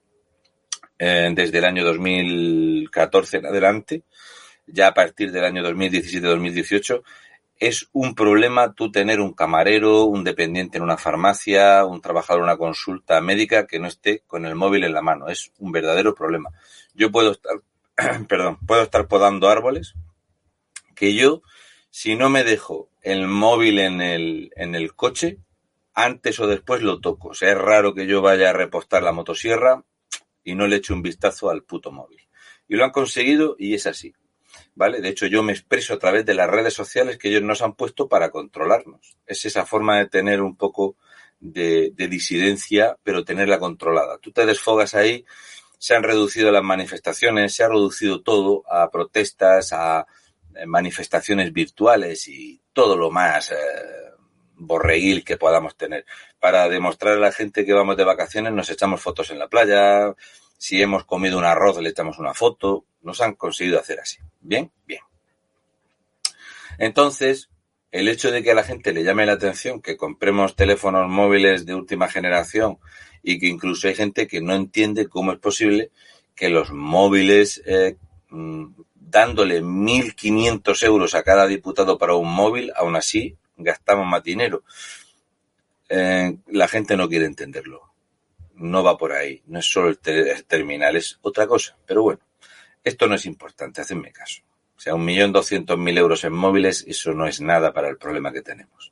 eh, 0.98 1.30
desde 1.36 1.58
el 1.58 1.66
año 1.66 1.84
2014 1.84 3.38
en 3.38 3.46
adelante, 3.48 4.04
ya 4.68 4.88
a 4.88 4.94
partir 4.94 5.32
del 5.32 5.46
año 5.46 5.64
2017-2018, 5.64 7.04
es 7.58 7.88
un 7.94 8.16
problema 8.16 8.74
tú 8.74 8.92
tener 8.92 9.22
un 9.22 9.34
camarero, 9.34 10.04
un 10.04 10.24
dependiente 10.24 10.78
en 10.78 10.84
una 10.84 10.98
farmacia, 10.98 11.86
un 11.86 12.02
trabajador 12.02 12.42
en 12.42 12.46
una 12.46 12.58
consulta 12.58 13.22
médica 13.22 13.66
que 13.66 13.80
no 13.80 13.88
esté 13.88 14.24
con 14.28 14.46
el 14.46 14.56
móvil 14.56 14.84
en 14.84 14.94
la 14.94 15.02
mano. 15.02 15.30
Es 15.30 15.52
un 15.60 15.72
verdadero 15.72 16.14
problema. 16.14 16.50
Yo 16.94 17.12
puedo 17.12 17.32
estar, 17.32 17.62
perdón, 18.28 18.58
puedo 18.66 18.84
estar 18.84 19.08
podando 19.08 19.50
árboles 19.50 19.94
que 20.96 21.14
yo, 21.14 21.42
si 21.90 22.16
no 22.16 22.30
me 22.30 22.44
dejo 22.44 22.90
el 23.02 23.28
móvil 23.28 23.80
en 23.80 24.02
el, 24.02 24.52
en 24.56 24.76
el 24.76 24.94
coche, 24.96 25.40
antes 25.94 26.40
o 26.40 26.48
después 26.48 26.82
lo 26.82 27.00
toco. 27.00 27.30
O 27.30 27.34
sea, 27.34 27.52
es 27.52 27.58
raro 27.58 27.94
que 27.94 28.06
yo 28.06 28.22
vaya 28.22 28.50
a 28.50 28.54
repostar 28.54 29.02
la 29.02 29.14
motosierra 29.14 29.84
y 30.44 30.56
no 30.56 30.68
le 30.68 30.78
eche 30.78 30.94
un 30.94 31.02
vistazo 31.02 31.50
al 31.50 31.64
puto 31.64 31.92
móvil. 31.92 32.20
Y 32.68 32.76
lo 32.76 32.84
han 32.84 32.92
conseguido 32.92 33.56
y 33.58 33.76
es 33.76 33.88
así. 33.88 34.14
¿Vale? 34.76 35.00
De 35.00 35.10
hecho, 35.10 35.26
yo 35.26 35.42
me 35.42 35.54
expreso 35.54 35.94
a 35.94 36.00
través 36.00 36.26
de 36.26 36.34
las 36.34 36.50
redes 36.50 36.74
sociales 36.74 37.18
que 37.18 37.30
ellos 37.30 37.44
nos 37.44 37.62
han 37.62 37.74
puesto 37.74 38.10
para 38.10 38.30
controlarnos. 38.30 39.18
Es 39.26 39.46
esa 39.46 39.66
forma 39.66 39.98
de 39.98 40.08
tener 40.08 40.42
un 40.42 40.58
poco 40.58 40.98
de, 41.40 41.92
de 41.96 42.08
disidencia, 42.10 42.98
pero 43.02 43.24
tenerla 43.24 43.58
controlada. 43.58 44.18
Tú 44.18 44.32
te 44.32 44.46
desfogas 44.46 44.94
ahí, 44.94 45.26
se 45.78 45.96
han 45.96 46.04
reducido 46.04 46.52
las 46.52 46.64
manifestaciones, 46.64 47.54
se 47.54 47.64
ha 47.64 47.70
reducido 47.70 48.22
todo 48.22 48.64
a 48.70 48.90
protestas, 48.90 49.72
a 49.72 50.06
eh, 50.56 50.66
manifestaciones 50.66 51.52
virtuales 51.52 52.28
y 52.28 52.62
todo 52.72 52.96
lo 52.96 53.12
más 53.12 53.52
eh, 53.52 53.56
borreguil 54.56 55.24
que 55.24 55.38
podamos 55.38 55.76
tener. 55.76 56.06
Para 56.40 56.70
demostrar 56.70 57.18
a 57.18 57.20
la 57.20 57.32
gente 57.32 57.66
que 57.66 57.74
vamos 57.74 57.98
de 57.98 58.04
vacaciones 58.04 58.54
nos 58.54 58.70
echamos 58.70 59.02
fotos 59.02 59.32
en 59.32 59.40
la 59.40 59.50
playa, 59.50 60.16
si 60.58 60.82
hemos 60.82 61.06
comido 61.06 61.38
un 61.38 61.46
arroz 61.46 61.80
le 61.82 61.90
echamos 61.90 62.20
una 62.20 62.34
foto, 62.34 62.86
nos 63.02 63.22
han 63.22 63.36
conseguido 63.36 63.80
hacer 63.80 64.00
así. 64.00 64.18
Bien, 64.42 64.72
bien. 64.86 65.02
Entonces, 66.78 67.50
el 67.92 68.08
hecho 68.10 68.32
de 68.32 68.44
que 68.44 68.52
a 68.52 68.56
la 68.56 68.64
gente 68.64 68.92
le 68.92 69.04
llame 69.04 69.26
la 69.26 69.34
atención 69.34 69.82
que 69.82 69.96
compremos 69.96 70.56
teléfonos 70.56 71.10
móviles 71.10 71.66
de 71.66 71.76
última 71.76 72.10
generación 72.10 72.78
y 73.24 73.40
que 73.40 73.48
incluso 73.48 73.88
hay 73.88 73.96
gente 73.96 74.28
que 74.28 74.42
no 74.42 74.54
entiende 74.54 75.08
cómo 75.08 75.32
es 75.32 75.40
posible 75.40 75.92
que 76.36 76.50
los 76.50 76.72
móviles, 76.72 77.62
eh, 77.66 77.96
mm, 78.30 78.66
dándole 78.96 79.62
1.500 79.62 80.84
euros 80.84 81.16
a 81.16 81.24
cada 81.24 81.48
diputado 81.48 81.98
para 81.98 82.16
un 82.16 82.30
móvil, 82.34 82.72
aún 82.76 82.96
así 82.96 83.38
gastamos 83.56 84.06
más 84.06 84.24
dinero. 84.24 84.64
Eh, 85.88 86.38
la 86.48 86.68
gente 86.68 86.98
no 86.98 87.08
quiere 87.08 87.26
entenderlo. 87.26 87.95
No 88.56 88.84
va 88.84 88.98
por 88.98 89.12
ahí. 89.12 89.42
No 89.48 89.60
es 89.60 89.66
solo 89.66 89.90
el, 89.90 90.00
terminal, 90.46 90.96
es 90.96 91.20
otra 91.22 91.48
cosa. 91.48 91.78
Pero 91.86 92.04
bueno, 92.04 92.22
esto 92.84 93.08
no 93.08 93.16
es 93.16 93.26
importante, 93.26 93.82
hacedme 93.82 94.12
caso. 94.12 94.42
O 94.76 94.80
sea, 94.80 94.96
un 94.96 95.06
millón 95.06 95.32
doscientos 95.32 95.78
mil 95.78 95.98
euros 95.98 96.24
en 96.24 96.34
móviles, 96.34 96.84
eso 96.88 97.14
no 97.14 97.28
es 97.28 97.42
nada 97.42 97.74
para 97.74 97.90
el 97.90 97.98
problema 97.98 98.32
que 98.32 98.42
tenemos. 98.42 98.92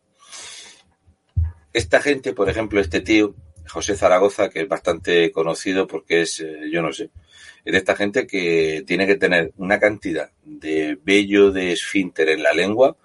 Esta 1.73 2.01
gente, 2.01 2.33
por 2.33 2.49
ejemplo, 2.49 2.79
este 2.79 3.01
tío, 3.01 3.35
José 3.67 3.95
Zaragoza, 3.95 4.49
que 4.49 4.61
es 4.61 4.67
bastante 4.67 5.31
conocido 5.31 5.87
porque 5.87 6.21
es, 6.21 6.39
eh, 6.39 6.69
yo 6.71 6.81
no 6.81 6.93
sé, 6.93 7.09
es 7.65 7.71
de 7.71 7.77
esta 7.77 7.95
gente 7.95 8.27
que 8.27 8.83
tiene 8.85 9.07
que 9.07 9.15
tener 9.15 9.53
una 9.57 9.79
cantidad 9.79 10.31
de 10.43 10.97
vello 11.01 11.51
de 11.51 11.71
esfínter 11.71 12.29
en 12.29 12.43
la 12.43 12.53
lengua 12.53 12.97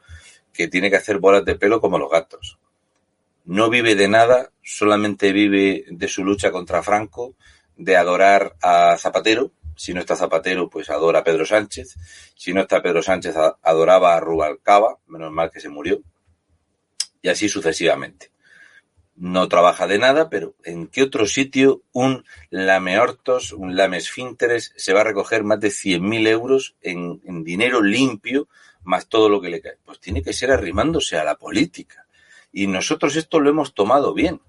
que 0.52 0.68
tiene 0.68 0.90
que 0.90 0.96
hacer 0.96 1.18
bolas 1.18 1.44
de 1.44 1.54
pelo 1.54 1.80
como 1.80 1.98
los 1.98 2.10
gatos. 2.10 2.58
No 3.48 3.70
vive 3.70 3.94
de 3.94 4.08
nada, 4.08 4.52
solamente 4.62 5.32
vive 5.32 5.86
de 5.88 6.06
su 6.06 6.22
lucha 6.22 6.50
contra 6.50 6.82
Franco, 6.82 7.34
de 7.78 7.96
adorar 7.96 8.56
a 8.60 8.94
Zapatero. 8.98 9.52
Si 9.74 9.94
no 9.94 10.00
está 10.00 10.16
Zapatero, 10.16 10.68
pues 10.68 10.90
adora 10.90 11.20
a 11.20 11.24
Pedro 11.24 11.46
Sánchez. 11.46 11.96
Si 12.36 12.52
no 12.52 12.60
está 12.60 12.82
Pedro 12.82 13.02
Sánchez, 13.02 13.34
adoraba 13.62 14.14
a 14.14 14.20
Rubalcaba, 14.20 14.98
menos 15.06 15.32
mal 15.32 15.50
que 15.50 15.60
se 15.60 15.70
murió. 15.70 16.02
Y 17.22 17.30
así 17.30 17.48
sucesivamente. 17.48 18.30
No 19.16 19.48
trabaja 19.48 19.86
de 19.86 19.96
nada, 19.96 20.28
pero 20.28 20.54
¿en 20.62 20.86
qué 20.86 21.04
otro 21.04 21.24
sitio 21.24 21.80
un 21.92 22.26
lameortos, 22.50 23.54
un 23.54 23.76
lamesfínteres 23.76 24.74
se 24.76 24.92
va 24.92 25.00
a 25.00 25.04
recoger 25.04 25.42
más 25.42 25.58
de 25.58 25.68
100.000 25.68 26.28
euros 26.28 26.76
en, 26.82 27.22
en 27.24 27.44
dinero 27.44 27.80
limpio 27.80 28.46
más 28.82 29.08
todo 29.08 29.30
lo 29.30 29.40
que 29.40 29.48
le 29.48 29.62
cae. 29.62 29.78
Pues 29.86 30.00
tiene 30.00 30.22
que 30.22 30.34
ser 30.34 30.50
arrimándose 30.50 31.16
a 31.16 31.24
la 31.24 31.36
política. 31.36 32.04
Y 32.52 32.66
nosotros 32.66 33.16
esto 33.16 33.40
lo 33.40 33.50
hemos 33.50 33.74
tomado 33.74 34.14
bien. 34.14 34.40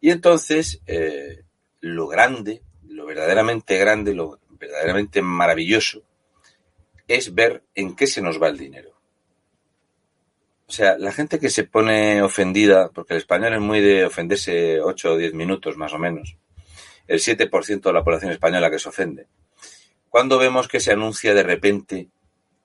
Y 0.00 0.10
entonces, 0.10 0.80
eh, 0.86 1.42
lo 1.80 2.06
grande, 2.08 2.62
lo 2.88 3.06
verdaderamente 3.06 3.78
grande, 3.78 4.14
lo 4.14 4.38
verdaderamente 4.50 5.22
maravilloso, 5.22 6.02
es 7.08 7.34
ver 7.34 7.62
en 7.74 7.96
qué 7.96 8.06
se 8.06 8.22
nos 8.22 8.40
va 8.40 8.48
el 8.48 8.58
dinero. 8.58 8.94
O 10.66 10.72
sea, 10.72 10.96
la 10.98 11.12
gente 11.12 11.38
que 11.38 11.50
se 11.50 11.64
pone 11.64 12.22
ofendida, 12.22 12.88
porque 12.90 13.14
el 13.14 13.18
español 13.18 13.54
es 13.54 13.60
muy 13.60 13.80
de 13.80 14.06
ofenderse 14.06 14.80
8 14.80 15.12
o 15.12 15.16
10 15.16 15.34
minutos 15.34 15.76
más 15.76 15.92
o 15.92 15.98
menos, 15.98 16.36
el 17.06 17.20
7% 17.20 17.82
de 17.82 17.92
la 17.92 18.02
población 18.02 18.32
española 18.32 18.70
que 18.70 18.78
se 18.78 18.88
ofende, 18.88 19.26
cuando 20.08 20.38
vemos 20.38 20.68
que 20.68 20.80
se 20.80 20.92
anuncia 20.92 21.34
de 21.34 21.42
repente 21.42 22.08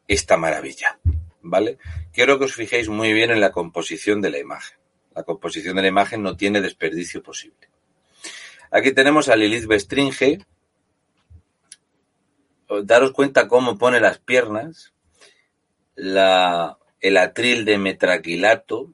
esta 0.07 0.37
maravilla, 0.37 0.99
¿vale? 1.41 1.77
Quiero 2.12 2.38
que 2.38 2.46
os 2.46 2.55
fijéis 2.55 2.89
muy 2.89 3.13
bien 3.13 3.31
en 3.31 3.41
la 3.41 3.51
composición 3.51 4.22
de 4.22 4.29
la 4.29 4.39
imagen. 4.39 4.77
La 5.15 5.24
composición 5.24 5.75
de 5.75 5.81
la 5.81 5.88
imagen 5.88 6.24
no 6.24 6.38
tiene 6.38 6.62
desperdicio 6.62 7.24
posible. 7.24 7.69
Aquí 8.72 8.91
tenemos 8.91 9.29
a 9.29 9.36
Lilith 9.36 9.65
Bestringe. 9.65 10.46
Daros 12.84 13.12
cuenta 13.12 13.48
cómo 13.48 13.77
pone 13.77 14.00
las 14.00 14.19
piernas, 14.19 14.93
la, 15.96 16.77
el 17.01 17.17
atril 17.17 17.65
de 17.65 17.79
metraquilato, 17.79 18.93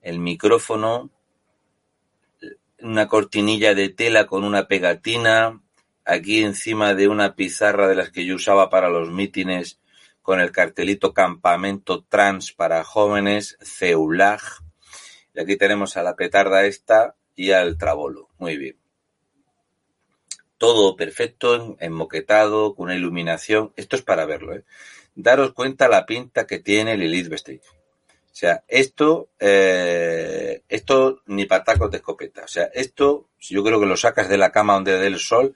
el 0.00 0.20
micrófono, 0.20 1.10
una 2.80 3.08
cortinilla 3.08 3.74
de 3.74 3.88
tela 3.88 4.28
con 4.28 4.44
una 4.44 4.68
pegatina, 4.68 5.60
aquí 6.04 6.44
encima 6.44 6.94
de 6.94 7.08
una 7.08 7.34
pizarra 7.34 7.88
de 7.88 7.96
las 7.96 8.10
que 8.10 8.24
yo 8.24 8.36
usaba 8.36 8.70
para 8.70 8.88
los 8.88 9.10
mítines 9.10 9.80
con 10.26 10.40
el 10.40 10.50
cartelito 10.50 11.14
Campamento 11.14 12.02
Trans 12.02 12.50
para 12.50 12.82
Jóvenes, 12.82 13.56
CEULAG. 13.62 14.40
Y 15.32 15.40
aquí 15.40 15.56
tenemos 15.56 15.96
a 15.96 16.02
la 16.02 16.16
petarda 16.16 16.66
esta 16.66 17.14
y 17.36 17.52
al 17.52 17.78
trabolo. 17.78 18.28
Muy 18.38 18.56
bien. 18.56 18.76
Todo 20.58 20.96
perfecto, 20.96 21.76
enmoquetado, 21.78 22.74
con 22.74 22.86
una 22.86 22.96
iluminación. 22.96 23.72
Esto 23.76 23.94
es 23.94 24.02
para 24.02 24.26
verlo. 24.26 24.56
¿eh? 24.56 24.64
Daros 25.14 25.52
cuenta 25.52 25.86
la 25.86 26.06
pinta 26.06 26.44
que 26.44 26.58
tiene 26.58 26.96
Lilith 26.96 27.28
Vestige. 27.28 27.68
O 28.10 28.34
sea, 28.34 28.64
esto, 28.66 29.28
eh, 29.38 30.62
esto 30.68 31.22
ni 31.26 31.44
patacos 31.44 31.88
de 31.92 31.98
escopeta. 31.98 32.42
O 32.42 32.48
sea, 32.48 32.64
esto, 32.74 33.28
yo 33.38 33.62
creo 33.62 33.78
que 33.78 33.86
lo 33.86 33.96
sacas 33.96 34.28
de 34.28 34.38
la 34.38 34.50
cama 34.50 34.74
donde 34.74 34.98
dé 34.98 35.06
el 35.06 35.20
sol 35.20 35.54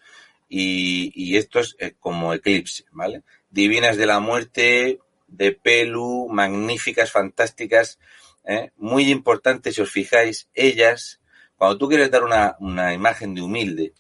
y, 0.48 1.36
esto 1.36 1.58
es 1.58 1.74
eh, 1.80 1.94
como 1.98 2.32
eclipse, 2.34 2.84
¿vale? 2.92 3.24
Divinas 3.50 3.96
de 3.96 4.06
la 4.06 4.20
muerte, 4.20 5.00
de 5.26 5.52
pelu, 5.52 6.28
magníficas, 6.30 7.10
fantásticas, 7.10 7.98
¿eh? 8.44 8.70
muy 8.76 9.10
importante 9.10 9.72
si 9.72 9.80
os 9.80 9.90
fijáis, 9.90 10.48
ellas, 10.54 11.20
cuando 11.56 11.78
tú 11.78 11.88
quieres 11.88 12.10
dar 12.10 12.24
una, 12.24 12.56
una 12.60 12.94
imagen 12.94 13.34
de 13.34 13.42
humilde, 13.42 13.92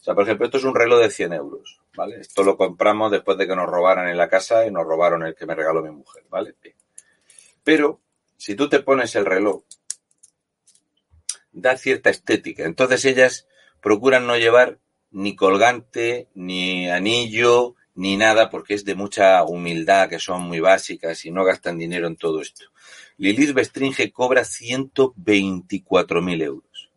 o 0.00 0.04
sea, 0.06 0.14
por 0.14 0.24
ejemplo, 0.24 0.46
esto 0.46 0.58
es 0.58 0.64
un 0.64 0.74
reloj 0.74 1.00
de 1.00 1.10
100 1.10 1.32
euros, 1.32 1.80
¿vale? 1.96 2.20
Esto 2.20 2.44
lo 2.44 2.56
compramos 2.56 3.10
después 3.10 3.36
de 3.38 3.48
que 3.48 3.56
nos 3.56 3.66
robaran 3.66 4.08
en 4.08 4.16
la 4.16 4.28
casa 4.28 4.64
y 4.64 4.70
nos 4.70 4.84
robaron 4.84 5.24
el 5.24 5.34
que 5.34 5.46
me 5.46 5.54
regaló 5.56 5.82
mi 5.82 5.90
mujer, 5.90 6.22
¿vale? 6.28 6.54
Pero, 7.64 8.00
si 8.36 8.54
tú 8.54 8.68
te 8.68 8.80
pones 8.80 9.16
el 9.16 9.24
reloj, 9.24 9.64
da 11.50 11.76
cierta 11.76 12.10
estética. 12.10 12.64
Entonces 12.64 13.04
ellas 13.04 13.48
procuran 13.80 14.26
no 14.26 14.36
llevar 14.36 14.78
ni 15.10 15.34
colgante, 15.34 16.28
ni 16.34 16.88
anillo, 16.90 17.75
ni 17.96 18.16
nada, 18.16 18.50
porque 18.50 18.74
es 18.74 18.84
de 18.84 18.94
mucha 18.94 19.42
humildad, 19.44 20.08
que 20.08 20.18
son 20.18 20.42
muy 20.42 20.60
básicas 20.60 21.24
y 21.24 21.30
no 21.30 21.44
gastan 21.44 21.78
dinero 21.78 22.06
en 22.06 22.16
todo 22.16 22.40
esto. 22.40 22.66
Lilith 23.16 23.54
Bestringe 23.54 24.12
cobra 24.12 24.42
124.000 24.42 26.42
euros. 26.42 26.90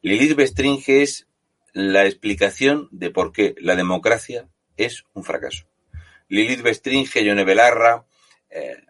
Lilith 0.00 0.34
Bestringe 0.34 1.02
es 1.02 1.28
la 1.72 2.06
explicación 2.06 2.88
de 2.90 3.10
por 3.10 3.32
qué 3.32 3.54
la 3.58 3.76
democracia 3.76 4.48
es 4.76 5.04
un 5.12 5.24
fracaso. 5.24 5.66
Lilith 6.28 6.62
Bestringe, 6.62 7.22
Yone 7.22 7.44
Belarra, 7.44 8.06
eh, 8.48 8.82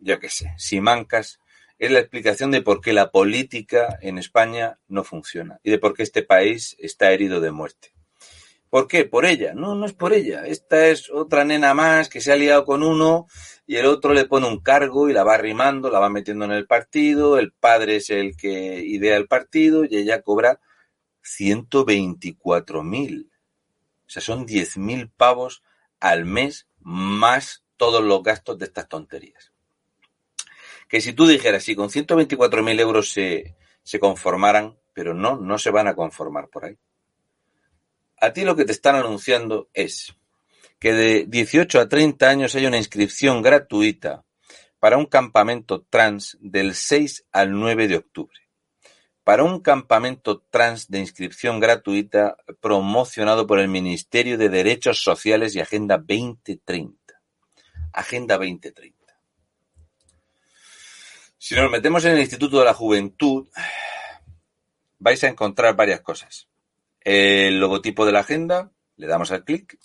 yo 0.00 0.18
qué 0.18 0.28
sé, 0.28 0.52
Simancas, 0.58 1.38
es 1.78 1.90
la 1.90 2.00
explicación 2.00 2.50
de 2.50 2.62
por 2.62 2.80
qué 2.80 2.92
la 2.92 3.10
política 3.10 3.98
en 4.02 4.18
España 4.18 4.78
no 4.88 5.04
funciona 5.04 5.60
y 5.62 5.70
de 5.70 5.78
por 5.78 5.94
qué 5.94 6.02
este 6.02 6.22
país 6.22 6.76
está 6.78 7.12
herido 7.12 7.40
de 7.40 7.52
muerte. 7.52 7.92
¿Por 8.70 8.86
qué? 8.86 9.04
Por 9.04 9.26
ella. 9.26 9.52
No, 9.52 9.74
no 9.74 9.84
es 9.84 9.92
por 9.92 10.12
ella. 10.12 10.46
Esta 10.46 10.86
es 10.86 11.10
otra 11.10 11.44
nena 11.44 11.74
más 11.74 12.08
que 12.08 12.20
se 12.20 12.32
ha 12.32 12.36
liado 12.36 12.64
con 12.64 12.84
uno 12.84 13.26
y 13.66 13.76
el 13.76 13.86
otro 13.86 14.14
le 14.14 14.26
pone 14.26 14.46
un 14.46 14.60
cargo 14.60 15.10
y 15.10 15.12
la 15.12 15.24
va 15.24 15.34
arrimando, 15.34 15.90
la 15.90 15.98
va 15.98 16.08
metiendo 16.08 16.44
en 16.44 16.52
el 16.52 16.66
partido, 16.66 17.36
el 17.36 17.52
padre 17.52 17.96
es 17.96 18.10
el 18.10 18.36
que 18.36 18.82
idea 18.84 19.16
el 19.16 19.26
partido 19.26 19.84
y 19.84 19.96
ella 19.96 20.22
cobra 20.22 20.60
124.000. 21.24 23.26
O 23.26 23.28
sea, 24.06 24.22
son 24.22 24.46
10.000 24.46 25.10
pavos 25.16 25.64
al 25.98 26.24
mes 26.24 26.68
más 26.78 27.64
todos 27.76 28.04
los 28.04 28.22
gastos 28.22 28.56
de 28.58 28.66
estas 28.66 28.88
tonterías. 28.88 29.52
Que 30.88 31.00
si 31.00 31.12
tú 31.12 31.26
dijeras, 31.26 31.64
si 31.64 31.74
con 31.74 31.88
124.000 31.88 32.80
euros 32.80 33.12
se, 33.12 33.56
se 33.82 33.98
conformaran, 33.98 34.78
pero 34.92 35.12
no, 35.12 35.36
no 35.36 35.58
se 35.58 35.70
van 35.70 35.88
a 35.88 35.94
conformar 35.94 36.48
por 36.48 36.66
ahí. 36.66 36.78
A 38.20 38.32
ti 38.32 38.44
lo 38.44 38.54
que 38.54 38.64
te 38.64 38.72
están 38.72 38.96
anunciando 38.96 39.68
es 39.74 40.14
que 40.78 40.92
de 40.92 41.24
18 41.26 41.80
a 41.80 41.88
30 41.88 42.28
años 42.28 42.54
hay 42.54 42.66
una 42.66 42.76
inscripción 42.76 43.42
gratuita 43.42 44.24
para 44.78 44.96
un 44.96 45.06
campamento 45.06 45.86
trans 45.88 46.38
del 46.40 46.74
6 46.74 47.26
al 47.32 47.52
9 47.52 47.88
de 47.88 47.96
octubre 47.96 48.40
para 49.30 49.44
un 49.44 49.60
campamento 49.60 50.40
trans 50.50 50.88
de 50.88 50.98
inscripción 50.98 51.60
gratuita 51.60 52.36
promocionado 52.60 53.46
por 53.46 53.60
el 53.60 53.68
Ministerio 53.68 54.36
de 54.36 54.48
Derechos 54.48 55.04
Sociales 55.04 55.54
y 55.54 55.60
Agenda 55.60 55.98
2030. 55.98 56.98
Agenda 57.92 58.36
2030. 58.36 58.98
Si 61.38 61.54
nos 61.54 61.70
metemos 61.70 62.04
en 62.04 62.14
el 62.14 62.18
Instituto 62.18 62.58
de 62.58 62.64
la 62.64 62.74
Juventud, 62.74 63.48
vais 64.98 65.22
a 65.22 65.28
encontrar 65.28 65.76
varias 65.76 66.00
cosas. 66.00 66.49
El 67.00 67.60
logotipo 67.60 68.04
de 68.04 68.12
la 68.12 68.20
agenda, 68.20 68.70
le 68.96 69.06
damos 69.06 69.32
al 69.32 69.44
clic. 69.44 69.78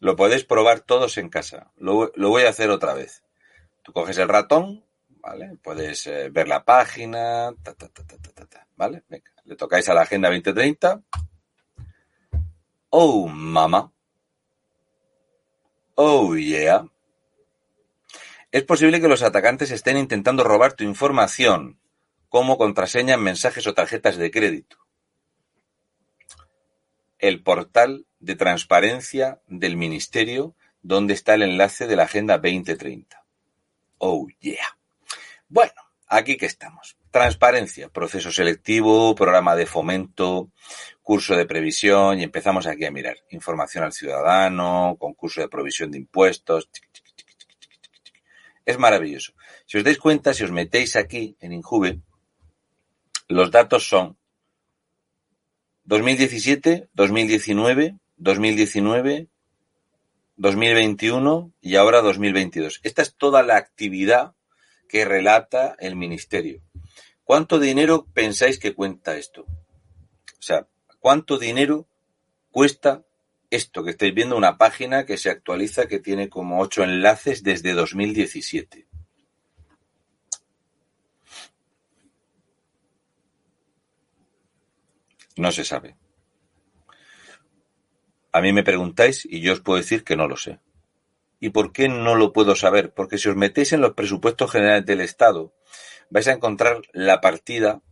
Lo 0.00 0.16
podéis 0.16 0.44
probar 0.44 0.80
todos 0.80 1.18
en 1.18 1.28
casa. 1.28 1.72
Lo, 1.76 2.12
lo 2.14 2.28
voy 2.28 2.42
a 2.42 2.50
hacer 2.50 2.70
otra 2.70 2.94
vez. 2.94 3.22
Tú 3.82 3.92
coges 3.92 4.18
el 4.18 4.28
ratón, 4.28 4.84
¿vale? 5.08 5.56
Puedes 5.62 6.06
eh, 6.06 6.28
ver 6.30 6.48
la 6.48 6.64
página, 6.64 7.52
ta, 7.62 7.74
ta, 7.74 7.88
ta, 7.88 8.66
¿vale? 8.76 9.04
Venga, 9.08 9.30
le 9.44 9.56
tocáis 9.56 9.88
a 9.88 9.94
la 9.94 10.02
Agenda 10.02 10.28
2030. 10.28 11.02
Oh, 12.90 13.26
mamá. 13.28 13.92
Oh, 15.94 16.36
yeah. 16.36 16.86
Es 18.52 18.62
posible 18.64 19.00
que 19.00 19.08
los 19.08 19.22
atacantes 19.22 19.70
estén 19.70 19.96
intentando 19.96 20.44
robar 20.44 20.74
tu 20.74 20.84
información, 20.84 21.80
como 22.36 22.58
contraseña 22.58 23.14
en 23.14 23.22
mensajes 23.22 23.66
o 23.66 23.72
tarjetas 23.72 24.18
de 24.18 24.30
crédito. 24.30 24.76
El 27.18 27.42
portal 27.42 28.04
de 28.20 28.36
transparencia 28.36 29.40
del 29.46 29.78
Ministerio, 29.78 30.54
donde 30.82 31.14
está 31.14 31.32
el 31.32 31.44
enlace 31.44 31.86
de 31.86 31.96
la 31.96 32.02
Agenda 32.02 32.36
2030. 32.36 33.24
Oh, 33.96 34.26
yeah. 34.40 34.76
Bueno, 35.48 35.72
aquí 36.08 36.36
que 36.36 36.44
estamos. 36.44 36.98
Transparencia, 37.10 37.88
proceso 37.88 38.30
selectivo, 38.30 39.14
programa 39.14 39.56
de 39.56 39.64
fomento, 39.64 40.50
curso 41.00 41.36
de 41.36 41.46
previsión 41.46 42.20
y 42.20 42.22
empezamos 42.22 42.66
aquí 42.66 42.84
a 42.84 42.90
mirar. 42.90 43.16
Información 43.30 43.82
al 43.82 43.94
ciudadano, 43.94 44.98
concurso 44.98 45.40
de 45.40 45.48
provisión 45.48 45.90
de 45.90 45.96
impuestos. 45.96 46.68
Es 48.66 48.78
maravilloso. 48.78 49.32
Si 49.64 49.78
os 49.78 49.84
dais 49.84 49.96
cuenta, 49.96 50.34
si 50.34 50.44
os 50.44 50.52
metéis 50.52 50.96
aquí 50.96 51.34
en 51.40 51.54
Injuve, 51.54 52.02
los 53.28 53.50
datos 53.50 53.88
son 53.88 54.16
2017, 55.84 56.88
2019, 56.94 57.96
2019, 58.16 59.28
2021 60.36 61.52
y 61.60 61.76
ahora 61.76 62.02
2022. 62.02 62.80
Esta 62.82 63.02
es 63.02 63.14
toda 63.14 63.42
la 63.42 63.56
actividad 63.56 64.34
que 64.88 65.04
relata 65.04 65.76
el 65.78 65.96
ministerio. 65.96 66.60
¿Cuánto 67.24 67.58
dinero 67.58 68.06
pensáis 68.12 68.58
que 68.58 68.74
cuenta 68.74 69.16
esto? 69.16 69.42
O 69.42 70.42
sea, 70.42 70.66
¿cuánto 71.00 71.38
dinero 71.38 71.88
cuesta 72.50 73.04
esto 73.50 73.82
que 73.82 73.90
estáis 73.90 74.14
viendo? 74.14 74.36
Una 74.36 74.58
página 74.58 75.06
que 75.06 75.16
se 75.16 75.30
actualiza 75.30 75.86
que 75.86 75.98
tiene 75.98 76.28
como 76.28 76.60
ocho 76.60 76.84
enlaces 76.84 77.42
desde 77.42 77.72
2017. 77.72 78.85
No 85.36 85.52
se 85.52 85.64
sabe. 85.64 85.96
A 88.32 88.40
mí 88.40 88.52
me 88.52 88.62
preguntáis 88.62 89.24
y 89.24 89.40
yo 89.40 89.52
os 89.52 89.60
puedo 89.60 89.78
decir 89.78 90.04
que 90.04 90.16
no 90.16 90.28
lo 90.28 90.36
sé. 90.36 90.60
¿Y 91.40 91.50
por 91.50 91.72
qué 91.72 91.88
no 91.88 92.14
lo 92.14 92.32
puedo 92.32 92.56
saber? 92.56 92.92
Porque 92.92 93.18
si 93.18 93.28
os 93.28 93.36
metéis 93.36 93.72
en 93.72 93.80
los 93.80 93.94
presupuestos 93.94 94.50
generales 94.50 94.86
del 94.86 95.00
Estado, 95.00 95.54
vais 96.10 96.28
a 96.28 96.32
encontrar 96.32 96.82
la 96.92 97.20
partida, 97.20 97.82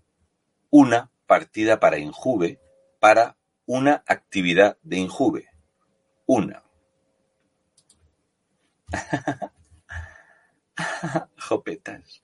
una 0.71 1.11
partida 1.27 1.81
para 1.81 1.99
Injuve, 1.99 2.61
para 3.01 3.37
una 3.67 4.03
actividad 4.07 4.79
de 4.83 4.97
Injuve. 4.99 5.49
Una. 6.27 6.63
Jopetas. 11.37 12.23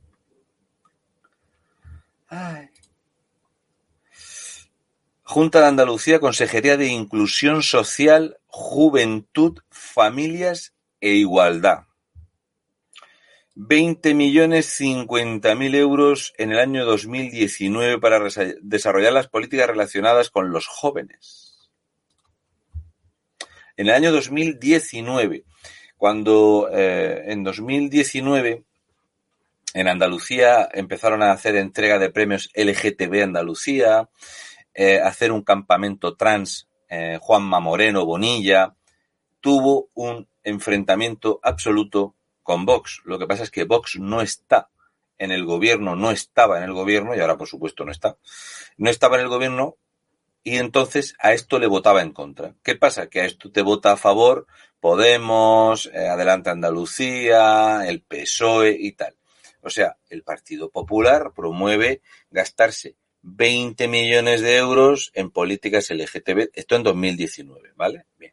Junta 5.30 5.60
de 5.60 5.68
Andalucía, 5.68 6.18
Consejería 6.18 6.76
de 6.76 6.88
Inclusión 6.88 7.62
Social, 7.62 8.40
Juventud, 8.48 9.60
Familias 9.70 10.74
e 11.00 11.10
igualdad. 11.10 11.84
Veinte 13.54 14.12
millones 14.12 14.66
cincuenta 14.66 15.54
mil 15.54 15.76
euros 15.76 16.34
en 16.36 16.50
el 16.50 16.58
año 16.58 16.84
2019 16.84 18.00
para 18.00 18.18
desarrollar 18.60 19.12
las 19.12 19.28
políticas 19.28 19.68
relacionadas 19.68 20.30
con 20.30 20.50
los 20.50 20.66
jóvenes. 20.66 21.70
En 23.76 23.86
el 23.86 23.94
año 23.94 24.10
2019, 24.10 25.44
cuando 25.96 26.68
eh, 26.72 27.22
en 27.26 27.44
2019 27.44 28.64
en 29.74 29.86
Andalucía 29.86 30.68
empezaron 30.72 31.22
a 31.22 31.30
hacer 31.30 31.54
entrega 31.54 32.00
de 32.00 32.10
premios 32.10 32.50
LGTB 32.56 33.22
Andalucía, 33.22 34.08
eh, 34.74 35.00
hacer 35.00 35.33
un 35.33 35.42
campamento 35.42 36.16
trans 36.16 36.68
eh, 36.88 37.18
Juanma 37.20 37.61
Moreno 37.61 38.04
Bonilla, 38.04 38.74
tuvo 39.40 39.88
un 39.94 40.28
enfrentamiento 40.42 41.40
absoluto 41.42 42.14
con 42.42 42.66
Vox. 42.66 43.02
Lo 43.04 43.18
que 43.18 43.26
pasa 43.26 43.42
es 43.42 43.50
que 43.50 43.64
Vox 43.64 43.98
no 44.00 44.20
está 44.20 44.70
en 45.18 45.30
el 45.30 45.44
gobierno, 45.44 45.96
no 45.96 46.11
estaba 46.11 46.59
en 46.59 46.64
el 46.64 46.72
gobierno, 46.72 47.14
y 47.14 47.20
ahora 47.20 47.37
por 47.37 47.46
supuesto 47.46 47.85
no 47.85 47.92
está, 47.92 48.16
no 48.76 48.90
estaba 48.90 49.16
en 49.16 49.22
el 49.22 49.28
gobierno 49.28 49.76
y 50.42 50.56
entonces 50.56 51.14
a 51.20 51.35
esto 51.35 51.59
le 51.59 51.66
votaba 51.66 52.02
en 52.02 52.12
contra. 52.12 52.54
¿Qué 52.62 52.74
pasa? 52.74 53.09
Que 53.09 53.20
a 53.20 53.26
esto 53.26 53.52
te 53.52 53.62
vota 53.62 53.92
a 53.92 53.96
favor 53.96 54.46
Podemos, 54.80 55.90
eh, 55.92 56.09
Adelante 56.09 56.48
Andalucía, 56.48 57.87
el 57.87 58.00
PSOE 58.00 58.74
y 58.80 58.92
tal. 58.92 59.14
O 59.61 59.68
sea, 59.68 59.98
el 60.09 60.22
Partido 60.22 60.70
Popular 60.70 61.33
promueve 61.37 62.00
gastarse 62.30 62.96
20 63.22 63.88
millones 63.88 64.40
de 64.40 64.56
euros 64.56 65.11
en 65.14 65.30
políticas 65.30 65.90
LGTB, 65.90 66.50
esto 66.54 66.76
en 66.76 66.83
2019, 66.83 67.72
¿vale? 67.76 68.06
Bien. 68.18 68.33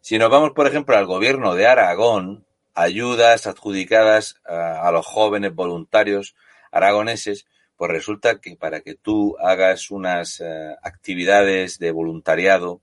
Si 0.00 0.18
nos 0.18 0.30
vamos, 0.30 0.50
por 0.52 0.66
ejemplo, 0.66 0.96
al 0.96 1.06
gobierno 1.06 1.54
de 1.54 1.66
Aragón, 1.66 2.44
ayudas 2.74 3.46
adjudicadas 3.46 4.40
a, 4.44 4.90
los 4.90 5.06
jóvenes 5.06 5.54
voluntarios 5.54 6.34
aragoneses, 6.70 7.46
pues 7.76 7.90
resulta 7.90 8.40
que 8.40 8.56
para 8.56 8.80
que 8.80 8.94
tú 8.94 9.36
hagas 9.38 9.90
unas 9.90 10.40
eh, 10.40 10.74
actividades 10.82 11.78
de 11.78 11.92
voluntariado, 11.92 12.80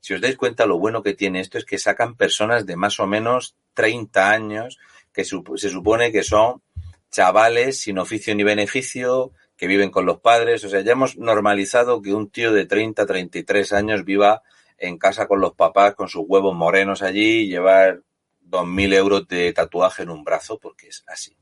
si 0.00 0.14
os 0.14 0.20
dais 0.20 0.36
cuenta, 0.36 0.66
lo 0.66 0.78
bueno 0.78 1.02
que 1.02 1.14
tiene 1.14 1.40
esto 1.40 1.58
es 1.58 1.64
que 1.64 1.78
sacan 1.78 2.14
personas 2.14 2.64
de 2.64 2.76
más 2.76 3.00
o 3.00 3.08
menos 3.08 3.56
30 3.74 4.30
años, 4.30 4.78
que 5.12 5.24
se 5.24 5.70
supone 5.70 6.12
que 6.12 6.22
son 6.22 6.62
chavales 7.10 7.80
sin 7.80 7.98
oficio 7.98 8.34
ni 8.34 8.44
beneficio, 8.44 9.32
que 9.56 9.66
viven 9.66 9.90
con 9.90 10.06
los 10.06 10.20
padres. 10.20 10.64
O 10.64 10.68
sea, 10.68 10.80
ya 10.80 10.92
hemos 10.92 11.16
normalizado 11.16 12.02
que 12.02 12.14
un 12.14 12.30
tío 12.30 12.52
de 12.52 12.66
30, 12.66 13.06
33 13.06 13.72
años 13.72 14.04
viva 14.04 14.42
en 14.78 14.98
casa 14.98 15.26
con 15.26 15.40
los 15.40 15.54
papás, 15.54 15.94
con 15.94 16.08
sus 16.08 16.24
huevos 16.26 16.54
morenos 16.54 17.02
allí, 17.02 17.42
y 17.42 17.48
llevar 17.48 18.02
dos 18.40 18.66
mil 18.66 18.92
euros 18.92 19.26
de 19.28 19.52
tatuaje 19.52 20.02
en 20.02 20.10
un 20.10 20.24
brazo, 20.24 20.58
porque 20.58 20.88
es 20.88 21.04
así. 21.06 21.36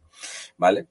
¿Vale? 0.57 0.87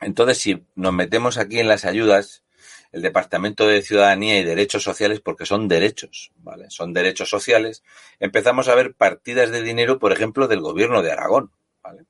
Entonces, 0.00 0.38
si 0.38 0.62
nos 0.74 0.92
metemos 0.92 1.38
aquí 1.38 1.58
en 1.58 1.68
las 1.68 1.84
ayudas, 1.84 2.44
el 2.92 3.02
Departamento 3.02 3.66
de 3.66 3.82
Ciudadanía 3.82 4.38
y 4.38 4.44
Derechos 4.44 4.82
Sociales, 4.82 5.20
porque 5.20 5.46
son 5.46 5.68
derechos, 5.68 6.32
¿vale? 6.36 6.70
Son 6.70 6.92
derechos 6.92 7.28
sociales, 7.28 7.82
empezamos 8.20 8.68
a 8.68 8.74
ver 8.74 8.94
partidas 8.94 9.50
de 9.50 9.62
dinero, 9.62 9.98
por 9.98 10.12
ejemplo, 10.12 10.48
del 10.48 10.60
gobierno 10.60 11.02
de 11.02 11.12
Aragón, 11.12 11.50
¿vale? 11.82 12.04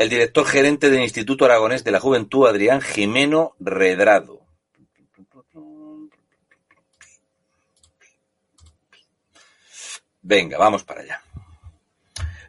El 0.00 0.08
director 0.08 0.46
gerente 0.46 0.88
del 0.88 1.02
Instituto 1.02 1.44
Aragonés 1.44 1.84
de 1.84 1.90
la 1.90 2.00
Juventud, 2.00 2.46
Adrián 2.46 2.80
Jimeno 2.80 3.54
Redrado. 3.60 4.46
Venga, 10.22 10.56
vamos 10.56 10.84
para 10.84 11.02
allá. 11.02 11.22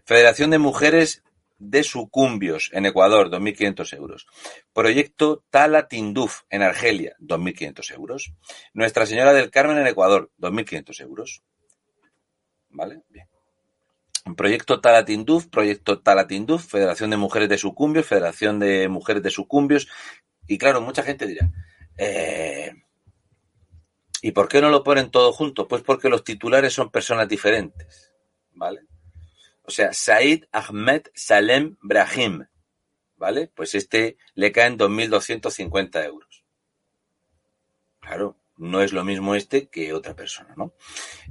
Federación 0.06 0.50
de 0.52 0.60
Mujeres 0.60 1.24
de 1.60 1.84
Sucumbios 1.84 2.70
en 2.72 2.86
Ecuador, 2.86 3.30
2.500 3.30 3.98
euros. 3.98 4.28
Proyecto 4.72 5.44
Tala 5.50 5.90
Tinduf 5.90 6.44
en 6.50 6.62
Argelia, 6.62 7.18
2.500 7.20 7.94
euros. 7.96 8.32
Nuestra 8.74 9.06
Señora 9.06 9.34
del 9.34 9.52
Carmen 9.52 9.78
en 9.78 9.88
Ecuador, 9.88 10.32
2.500 10.40 11.02
euros. 11.02 11.44
¿Vale? 12.70 13.02
Bien. 13.10 13.31
Proyecto 14.36 14.82
Talatinduf, 14.82 15.48
Proyecto 15.48 16.00
Talatinduf, 16.00 16.66
Federación 16.66 17.10
de 17.10 17.18
Mujeres 17.18 17.50
de 17.50 17.58
Sucumbios, 17.58 18.06
Federación 18.06 18.60
de 18.60 18.88
Mujeres 18.88 19.24
de 19.24 19.32
Sucumbios. 19.32 19.88
Y 20.48 20.58
claro, 20.58 20.82
mucha 20.82 21.04
gente 21.04 21.26
dirá, 21.26 21.50
eh, 21.98 22.72
¿y 24.22 24.32
por 24.32 24.48
qué 24.48 24.62
no 24.62 24.70
lo 24.70 24.84
ponen 24.84 25.10
todo 25.10 25.32
junto? 25.34 25.68
Pues 25.68 25.82
porque 25.82 26.10
los 26.10 26.24
titulares 26.24 26.74
son 26.74 26.92
personas 26.92 27.28
diferentes, 27.28 28.14
¿vale? 28.54 28.82
O 29.64 29.72
sea, 29.72 29.94
Said 29.94 30.46
Ahmed 30.52 31.04
Salem 31.14 31.78
Brahim, 31.82 32.46
¿vale? 33.16 33.52
Pues 33.54 33.76
este 33.76 34.18
le 34.36 34.52
caen 34.52 34.78
2.250 34.78 36.06
euros. 36.06 36.44
Claro, 38.00 38.41
no 38.62 38.82
es 38.82 38.94
lo 38.94 39.04
mismo 39.04 39.36
este 39.36 39.68
que 39.68 39.92
otra 39.92 40.16
persona, 40.16 40.54
¿no? 40.56 40.74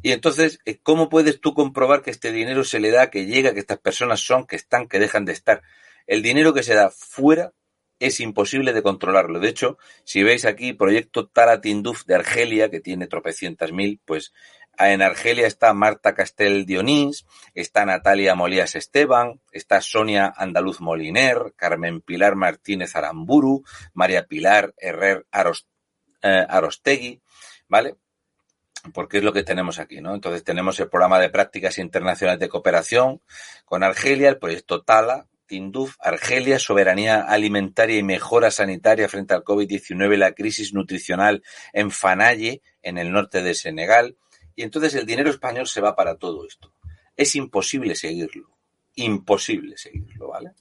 Y 0.02 0.12
entonces, 0.12 0.58
eh, 0.64 0.78
¿cómo 0.82 1.08
puedes 1.08 1.40
tú 1.40 1.54
comprobar 1.54 2.02
que 2.02 2.10
este 2.10 2.32
dinero 2.32 2.64
se 2.64 2.80
le 2.80 2.90
da, 2.90 3.08
que 3.08 3.26
llega, 3.26 3.54
que 3.54 3.60
estas 3.60 3.78
personas 3.78 4.20
son, 4.20 4.46
que 4.46 4.56
están, 4.56 4.88
que 4.88 4.98
dejan 4.98 5.24
de 5.24 5.32
estar? 5.32 5.62
El 6.06 6.22
dinero 6.22 6.52
que 6.52 6.64
se 6.64 6.74
da 6.74 6.90
fuera 6.90 7.52
es 8.00 8.18
imposible 8.18 8.72
de 8.72 8.82
controlarlo. 8.82 9.38
De 9.38 9.48
hecho, 9.48 9.78
si 10.04 10.24
veis 10.24 10.44
aquí, 10.44 10.72
proyecto 10.72 11.28
Taratinduf 11.28 12.04
de 12.04 12.16
Argelia, 12.16 12.70
que 12.70 12.80
tiene 12.80 13.06
tropecientas 13.06 13.70
mil, 13.72 14.00
pues 14.04 14.32
en 14.78 15.02
Argelia 15.02 15.46
está 15.46 15.72
Marta 15.74 16.14
Castel 16.14 16.66
Dionís, 16.66 17.26
está 17.54 17.84
Natalia 17.84 18.34
Molías 18.34 18.74
Esteban, 18.74 19.40
está 19.52 19.80
Sonia 19.80 20.32
Andaluz 20.34 20.80
Moliner, 20.80 21.52
Carmen 21.54 22.00
Pilar 22.00 22.34
Martínez 22.34 22.96
Aramburu, 22.96 23.62
María 23.92 24.26
Pilar 24.26 24.74
Herrer 24.78 25.26
Arost 25.30 25.68
eh, 26.22 26.46
Arostegui, 26.48 27.20
¿vale? 27.68 27.96
Porque 28.94 29.18
es 29.18 29.24
lo 29.24 29.32
que 29.32 29.42
tenemos 29.42 29.78
aquí, 29.78 30.00
¿no? 30.00 30.14
Entonces 30.14 30.42
tenemos 30.42 30.80
el 30.80 30.88
programa 30.88 31.18
de 31.18 31.30
prácticas 31.30 31.78
internacionales 31.78 32.40
de 32.40 32.48
cooperación 32.48 33.20
con 33.64 33.82
Argelia, 33.82 34.30
el 34.30 34.38
proyecto 34.38 34.82
TALA, 34.82 35.26
Tinduf, 35.50 35.96
Argelia, 35.98 36.60
soberanía 36.60 37.22
alimentaria 37.22 37.98
y 37.98 38.04
mejora 38.04 38.52
sanitaria 38.52 39.08
frente 39.08 39.34
al 39.34 39.42
COVID-19, 39.42 40.16
la 40.16 40.32
crisis 40.32 40.72
nutricional 40.72 41.42
en 41.72 41.90
Fanaye, 41.90 42.62
en 42.82 42.98
el 42.98 43.10
norte 43.10 43.42
de 43.42 43.54
Senegal. 43.54 44.16
Y 44.54 44.62
entonces 44.62 44.94
el 44.94 45.06
dinero 45.06 45.28
español 45.28 45.66
se 45.66 45.80
va 45.80 45.96
para 45.96 46.16
todo 46.16 46.46
esto. 46.46 46.72
Es 47.16 47.34
imposible 47.34 47.96
seguirlo. 47.96 48.56
Imposible 48.94 49.76
seguirlo, 49.76 50.28
¿vale? 50.28 50.52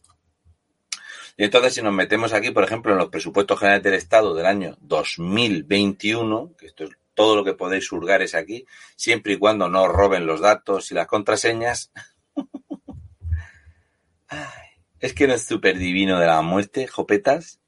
Y 1.39 1.45
entonces 1.45 1.73
si 1.73 1.82
nos 1.82 1.93
metemos 1.93 2.34
aquí, 2.34 2.52
por 2.52 2.65
ejemplo, 2.65 2.91
en 2.91 2.97
los 2.97 3.08
presupuestos 3.08 3.58
generales 3.58 3.82
del 3.82 3.93
Estado 3.93 4.36
del 4.36 4.45
año 4.45 4.78
2021, 4.82 6.54
que 6.58 6.65
esto 6.65 6.84
es 6.84 6.89
todo 7.13 7.38
lo 7.38 7.45
que 7.45 7.54
podéis 7.54 7.89
hurgar 7.93 8.21
es 8.21 8.36
aquí, 8.36 8.65
siempre 8.97 9.32
y 9.32 9.38
cuando 9.38 9.69
no 9.69 9.88
roben 9.88 10.25
los 10.25 10.41
datos 10.41 10.91
y 10.91 10.95
las 10.95 11.08
contraseñas. 11.08 11.93
es 14.99 15.13
que 15.13 15.28
no 15.28 15.36
es 15.36 15.45
súper 15.45 15.78
divino 15.78 16.19
de 16.19 16.28
la 16.28 16.41
muerte, 16.41 16.88
jopetas. 16.88 17.62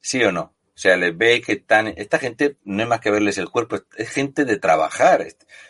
¿Sí 0.00 0.22
o 0.22 0.30
no? 0.30 0.42
O 0.42 0.78
sea, 0.78 0.96
les 0.96 1.18
veis 1.18 1.44
que 1.44 1.54
están... 1.54 1.88
Esta 1.88 2.20
gente 2.20 2.58
no 2.62 2.84
es 2.84 2.88
más 2.88 3.00
que 3.00 3.10
verles 3.10 3.38
el 3.38 3.50
cuerpo, 3.50 3.80
es 3.96 4.08
gente 4.08 4.44
de 4.44 4.60
trabajar. 4.60 5.22
O 5.22 5.26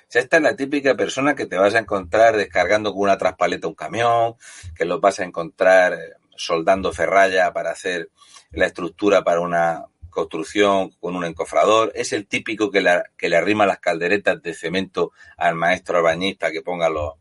sea, 0.09 0.21
esta 0.21 0.37
es 0.37 0.43
la 0.43 0.57
típica 0.57 0.95
persona 0.95 1.35
que 1.35 1.47
te 1.47 1.57
vas 1.57 1.75
a 1.75 1.79
encontrar 1.79 2.37
descargando 2.37 2.93
con 2.93 3.01
una 3.01 3.17
traspaleta 3.17 3.67
un 3.67 3.75
camión, 3.75 4.35
que 4.77 4.85
los 4.85 5.01
vas 5.01 5.21
a 5.21 5.25
encontrar 5.25 5.95
eh, 5.95 6.22
soldando 6.37 6.93
ferralla 6.93 7.53
para 7.53 7.71
hacer 7.71 8.11
la 8.51 8.67
estructura 8.67 9.25
para 9.25 9.41
una 9.41 9.87
construcción 10.11 10.91
con 11.01 11.17
un 11.17 11.25
encofrador. 11.25 11.93
Es 11.95 12.13
el 12.13 12.27
típico 12.27 12.71
que, 12.71 12.85
que 13.17 13.29
le 13.29 13.37
arrima 13.37 13.67
las 13.67 13.81
calderetas 13.81 14.43
de 14.43 14.55
cemento 14.55 15.13
al 15.37 15.55
maestro 15.55 15.99
albañista 15.99 16.53
que 16.53 16.63
ponga 16.63 16.89
los, 16.89 17.15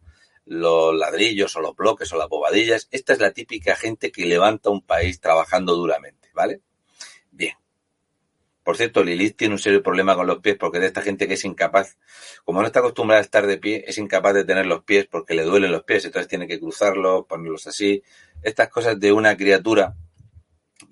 los 0.45 0.93
ladrillos 0.95 1.55
o 1.55 1.61
los 1.61 1.75
bloques 1.75 2.11
o 2.11 2.17
las 2.17 2.29
bobadillas. 2.29 2.87
Esta 2.91 3.13
es 3.13 3.19
la 3.19 3.31
típica 3.31 3.75
gente 3.75 4.11
que 4.11 4.25
levanta 4.25 4.69
un 4.69 4.81
país 4.81 5.19
trabajando 5.19 5.75
duramente, 5.75 6.29
¿vale? 6.33 6.61
Por 8.63 8.77
cierto, 8.77 9.03
Lilith 9.03 9.37
tiene 9.37 9.55
un 9.55 9.59
serio 9.59 9.81
problema 9.81 10.15
con 10.15 10.27
los 10.27 10.39
pies 10.39 10.55
porque 10.59 10.79
de 10.79 10.85
esta 10.85 11.01
gente 11.01 11.27
que 11.27 11.33
es 11.33 11.45
incapaz, 11.45 11.97
como 12.45 12.61
no 12.61 12.67
está 12.67 12.79
acostumbrada 12.79 13.19
a 13.19 13.23
estar 13.23 13.47
de 13.47 13.57
pie, 13.57 13.83
es 13.87 13.97
incapaz 13.97 14.35
de 14.35 14.45
tener 14.45 14.67
los 14.67 14.83
pies 14.83 15.07
porque 15.09 15.33
le 15.33 15.43
duelen 15.43 15.71
los 15.71 15.83
pies, 15.83 16.05
entonces 16.05 16.27
tiene 16.27 16.47
que 16.47 16.59
cruzarlos, 16.59 17.25
ponerlos 17.25 17.65
así. 17.65 18.03
Estas 18.43 18.69
cosas 18.69 18.99
de 18.99 19.11
una 19.11 19.35
criatura 19.35 19.95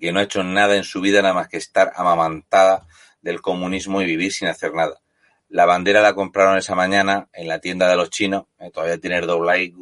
que 0.00 0.12
no 0.12 0.18
ha 0.18 0.24
hecho 0.24 0.42
nada 0.42 0.76
en 0.76 0.84
su 0.84 1.00
vida 1.00 1.22
nada 1.22 1.34
más 1.34 1.48
que 1.48 1.58
estar 1.58 1.92
amamantada 1.94 2.86
del 3.22 3.40
comunismo 3.40 4.02
y 4.02 4.06
vivir 4.06 4.32
sin 4.32 4.48
hacer 4.48 4.74
nada. 4.74 5.00
La 5.48 5.64
bandera 5.64 6.00
la 6.00 6.14
compraron 6.14 6.58
esa 6.58 6.74
mañana 6.74 7.28
en 7.32 7.46
la 7.46 7.60
tienda 7.60 7.88
de 7.88 7.96
los 7.96 8.10
chinos, 8.10 8.46
eh, 8.58 8.70
todavía 8.70 8.98
tiene 8.98 9.18
el 9.18 9.26
doble 9.26 9.74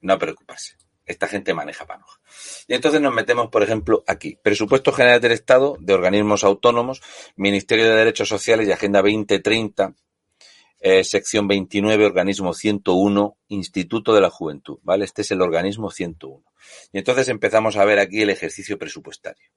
No 0.00 0.18
preocuparse 0.18 0.81
esta 1.12 1.28
gente 1.28 1.54
maneja 1.54 1.86
panoja. 1.86 2.20
Y 2.66 2.74
entonces 2.74 3.00
nos 3.00 3.14
metemos, 3.14 3.48
por 3.48 3.62
ejemplo, 3.62 4.02
aquí. 4.06 4.38
Presupuesto 4.42 4.92
General 4.92 5.20
del 5.20 5.32
Estado 5.32 5.76
de 5.80 5.94
organismos 5.94 6.44
autónomos, 6.44 7.02
Ministerio 7.36 7.84
de 7.84 7.94
Derechos 7.94 8.28
Sociales 8.28 8.66
y 8.68 8.72
Agenda 8.72 9.00
2030, 9.00 9.94
eh, 10.84 11.04
sección 11.04 11.46
29, 11.46 12.06
organismo 12.06 12.54
101, 12.54 13.36
Instituto 13.48 14.12
de 14.12 14.20
la 14.20 14.30
Juventud, 14.30 14.78
¿vale? 14.82 15.04
Este 15.04 15.22
es 15.22 15.30
el 15.30 15.40
organismo 15.40 15.90
101. 15.90 16.44
Y 16.92 16.98
entonces 16.98 17.28
empezamos 17.28 17.76
a 17.76 17.84
ver 17.84 18.00
aquí 18.00 18.22
el 18.22 18.30
ejercicio 18.30 18.78
presupuestario, 18.78 19.48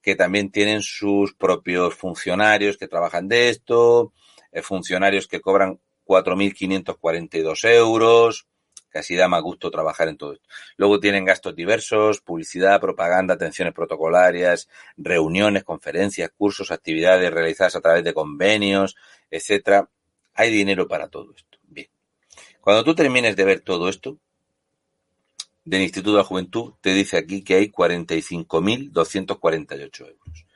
que 0.00 0.14
también 0.14 0.52
tienen 0.52 0.82
sus 0.82 1.34
propios 1.34 1.94
funcionarios 1.94 2.76
que 2.76 2.86
trabajan 2.86 3.26
de 3.26 3.48
esto, 3.48 4.12
eh, 4.52 4.62
funcionarios 4.62 5.26
que 5.26 5.40
cobran 5.40 5.80
4.542 6.04 7.64
euros, 7.64 8.46
Casi 8.90 9.14
da 9.14 9.28
más 9.28 9.42
gusto 9.42 9.70
trabajar 9.70 10.08
en 10.08 10.16
todo 10.16 10.32
esto. 10.34 10.48
Luego 10.76 11.00
tienen 11.00 11.24
gastos 11.24 11.54
diversos, 11.54 12.20
publicidad, 12.20 12.80
propaganda, 12.80 13.34
atenciones 13.34 13.72
protocolarias, 13.72 14.68
reuniones, 14.96 15.64
conferencias, 15.64 16.30
cursos, 16.36 16.70
actividades 16.70 17.32
realizadas 17.32 17.76
a 17.76 17.80
través 17.80 18.04
de 18.04 18.12
convenios, 18.12 18.96
etcétera. 19.30 19.88
Hay 20.34 20.50
dinero 20.50 20.86
para 20.88 21.08
todo 21.08 21.32
esto. 21.34 21.58
Bien. 21.62 21.88
Cuando 22.60 22.84
tú 22.84 22.94
termines 22.94 23.36
de 23.36 23.44
ver 23.44 23.60
todo 23.60 23.88
esto, 23.88 24.18
del 25.64 25.82
Instituto 25.82 26.12
de 26.12 26.18
la 26.18 26.24
Juventud 26.24 26.74
te 26.80 26.92
dice 26.92 27.16
aquí 27.16 27.44
que 27.44 27.54
hay 27.54 27.70
45.248 27.70 30.00
euros 30.00 30.46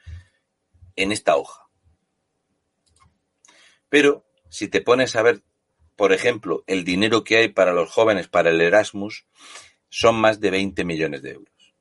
en 0.96 1.12
esta 1.12 1.36
hoja. 1.36 1.68
Pero 3.88 4.26
si 4.48 4.66
te 4.68 4.80
pones 4.80 5.14
a 5.16 5.22
ver 5.22 5.42
por 5.96 6.12
ejemplo, 6.12 6.64
el 6.66 6.84
dinero 6.84 7.24
que 7.24 7.36
hay 7.36 7.48
para 7.48 7.72
los 7.72 7.90
jóvenes 7.90 8.28
para 8.28 8.50
el 8.50 8.60
Erasmus 8.60 9.26
son 9.88 10.16
más 10.16 10.40
de 10.40 10.50
20 10.50 10.84
millones 10.84 11.22
de 11.22 11.32
euros. 11.32 11.74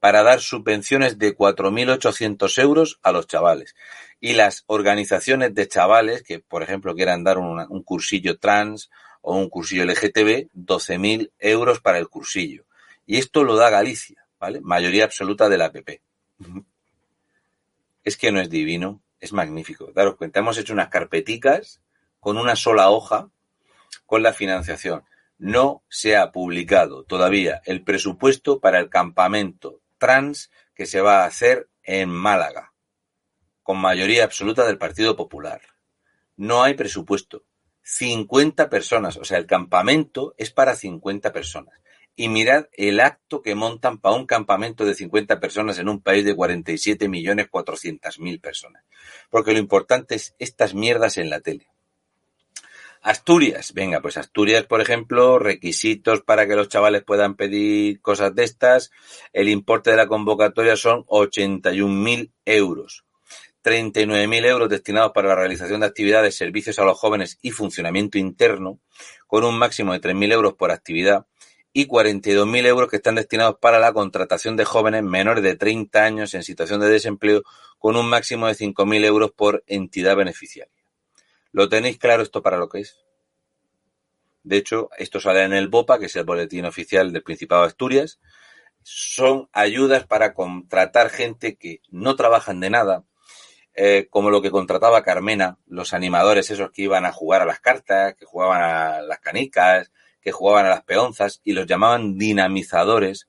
Para 0.00 0.22
dar 0.22 0.40
subvenciones 0.40 1.18
de 1.18 1.36
4.800 1.36 2.62
euros 2.62 2.98
a 3.02 3.12
los 3.12 3.26
chavales. 3.26 3.74
Y 4.20 4.34
las 4.34 4.64
organizaciones 4.66 5.54
de 5.54 5.68
chavales 5.68 6.22
que, 6.22 6.38
por 6.38 6.62
ejemplo, 6.62 6.94
quieran 6.94 7.24
dar 7.24 7.38
un, 7.38 7.82
cursillo 7.82 8.38
trans 8.38 8.90
o 9.22 9.36
un 9.36 9.48
cursillo 9.48 9.84
LGTB, 9.84 10.50
12.000 10.54 11.32
euros 11.38 11.80
para 11.80 11.98
el 11.98 12.08
cursillo. 12.08 12.64
Y 13.06 13.18
esto 13.18 13.42
lo 13.42 13.56
da 13.56 13.70
Galicia, 13.70 14.24
¿vale? 14.38 14.60
Mayoría 14.60 15.04
absoluta 15.04 15.48
de 15.48 15.58
la 15.58 15.72
PP 15.72 16.02
es 18.08 18.16
que 18.16 18.32
no 18.32 18.40
es 18.40 18.50
divino, 18.50 19.02
es 19.20 19.32
magnífico. 19.32 19.92
Daros 19.94 20.16
cuenta, 20.16 20.40
hemos 20.40 20.58
hecho 20.58 20.72
unas 20.72 20.88
carpeticas 20.88 21.80
con 22.20 22.38
una 22.38 22.56
sola 22.56 22.90
hoja 22.90 23.30
con 24.06 24.22
la 24.22 24.32
financiación. 24.32 25.04
No 25.38 25.82
se 25.88 26.16
ha 26.16 26.32
publicado 26.32 27.04
todavía 27.04 27.62
el 27.64 27.84
presupuesto 27.84 28.60
para 28.60 28.80
el 28.80 28.88
campamento 28.88 29.80
trans 29.98 30.50
que 30.74 30.86
se 30.86 31.00
va 31.00 31.22
a 31.22 31.26
hacer 31.26 31.68
en 31.82 32.08
Málaga, 32.08 32.72
con 33.62 33.78
mayoría 33.78 34.24
absoluta 34.24 34.66
del 34.66 34.78
Partido 34.78 35.16
Popular. 35.16 35.60
No 36.36 36.62
hay 36.62 36.74
presupuesto. 36.74 37.44
50 37.82 38.68
personas, 38.68 39.16
o 39.16 39.24
sea, 39.24 39.38
el 39.38 39.46
campamento 39.46 40.34
es 40.36 40.50
para 40.50 40.74
50 40.74 41.32
personas 41.32 41.78
y 42.18 42.28
mirad 42.28 42.66
el 42.72 42.98
acto 42.98 43.42
que 43.42 43.54
montan 43.54 43.98
para 43.98 44.16
un 44.16 44.26
campamento 44.26 44.84
de 44.84 44.94
50 44.94 45.38
personas 45.38 45.78
en 45.78 45.88
un 45.88 46.00
país 46.00 46.24
de 46.24 46.34
47 46.34 47.08
millones 47.08 47.46
400 47.48 48.18
mil 48.18 48.40
personas. 48.40 48.82
Porque 49.30 49.52
lo 49.52 49.60
importante 49.60 50.16
es 50.16 50.34
estas 50.40 50.74
mierdas 50.74 51.16
en 51.16 51.30
la 51.30 51.38
tele. 51.38 51.68
Asturias, 53.02 53.72
venga, 53.72 54.00
pues 54.00 54.16
Asturias, 54.16 54.64
por 54.64 54.80
ejemplo, 54.80 55.38
requisitos 55.38 56.22
para 56.22 56.48
que 56.48 56.56
los 56.56 56.68
chavales 56.68 57.04
puedan 57.04 57.36
pedir 57.36 58.00
cosas 58.00 58.34
de 58.34 58.42
estas. 58.42 58.90
El 59.32 59.48
importe 59.48 59.92
de 59.92 59.96
la 59.98 60.08
convocatoria 60.08 60.74
son 60.74 61.04
81.000 61.04 62.32
euros. 62.46 63.04
39.000 63.62 64.44
euros 64.44 64.68
destinados 64.68 65.12
para 65.12 65.28
la 65.28 65.36
realización 65.36 65.80
de 65.80 65.86
actividades, 65.86 66.36
servicios 66.36 66.80
a 66.80 66.84
los 66.84 66.98
jóvenes 66.98 67.38
y 67.42 67.52
funcionamiento 67.52 68.18
interno, 68.18 68.80
con 69.28 69.44
un 69.44 69.56
máximo 69.56 69.92
de 69.92 70.00
3.000 70.00 70.32
euros 70.32 70.54
por 70.54 70.72
actividad 70.72 71.26
y 71.78 71.86
42.000 71.86 72.66
euros 72.66 72.90
que 72.90 72.96
están 72.96 73.14
destinados 73.14 73.58
para 73.60 73.78
la 73.78 73.92
contratación 73.92 74.56
de 74.56 74.64
jóvenes 74.64 75.04
menores 75.04 75.44
de 75.44 75.54
30 75.54 76.02
años 76.02 76.34
en 76.34 76.42
situación 76.42 76.80
de 76.80 76.88
desempleo 76.88 77.44
con 77.78 77.94
un 77.94 78.08
máximo 78.10 78.48
de 78.48 78.54
5.000 78.54 79.04
euros 79.04 79.30
por 79.30 79.62
entidad 79.68 80.16
beneficiaria. 80.16 80.74
¿Lo 81.52 81.68
tenéis 81.68 81.96
claro 81.96 82.24
esto 82.24 82.42
para 82.42 82.56
lo 82.56 82.68
que 82.68 82.80
es? 82.80 82.98
De 84.42 84.56
hecho, 84.56 84.90
esto 84.98 85.20
sale 85.20 85.44
en 85.44 85.52
el 85.52 85.68
BOPA, 85.68 86.00
que 86.00 86.06
es 86.06 86.16
el 86.16 86.24
Boletín 86.24 86.64
Oficial 86.64 87.12
del 87.12 87.22
Principado 87.22 87.62
de 87.62 87.68
Asturias. 87.68 88.18
Son 88.82 89.48
ayudas 89.52 90.04
para 90.04 90.34
contratar 90.34 91.10
gente 91.10 91.54
que 91.54 91.80
no 91.90 92.16
trabajan 92.16 92.58
de 92.58 92.70
nada, 92.70 93.04
eh, 93.74 94.08
como 94.10 94.30
lo 94.30 94.42
que 94.42 94.50
contrataba 94.50 95.04
Carmena, 95.04 95.58
los 95.68 95.94
animadores 95.94 96.50
esos 96.50 96.72
que 96.72 96.82
iban 96.82 97.06
a 97.06 97.12
jugar 97.12 97.42
a 97.42 97.46
las 97.46 97.60
cartas, 97.60 98.16
que 98.16 98.24
jugaban 98.24 98.62
a 98.62 99.00
las 99.00 99.20
canicas, 99.20 99.92
jugaban 100.32 100.66
a 100.66 100.70
las 100.70 100.84
peonzas 100.84 101.40
y 101.44 101.52
los 101.52 101.66
llamaban 101.66 102.16
dinamizadores, 102.16 103.28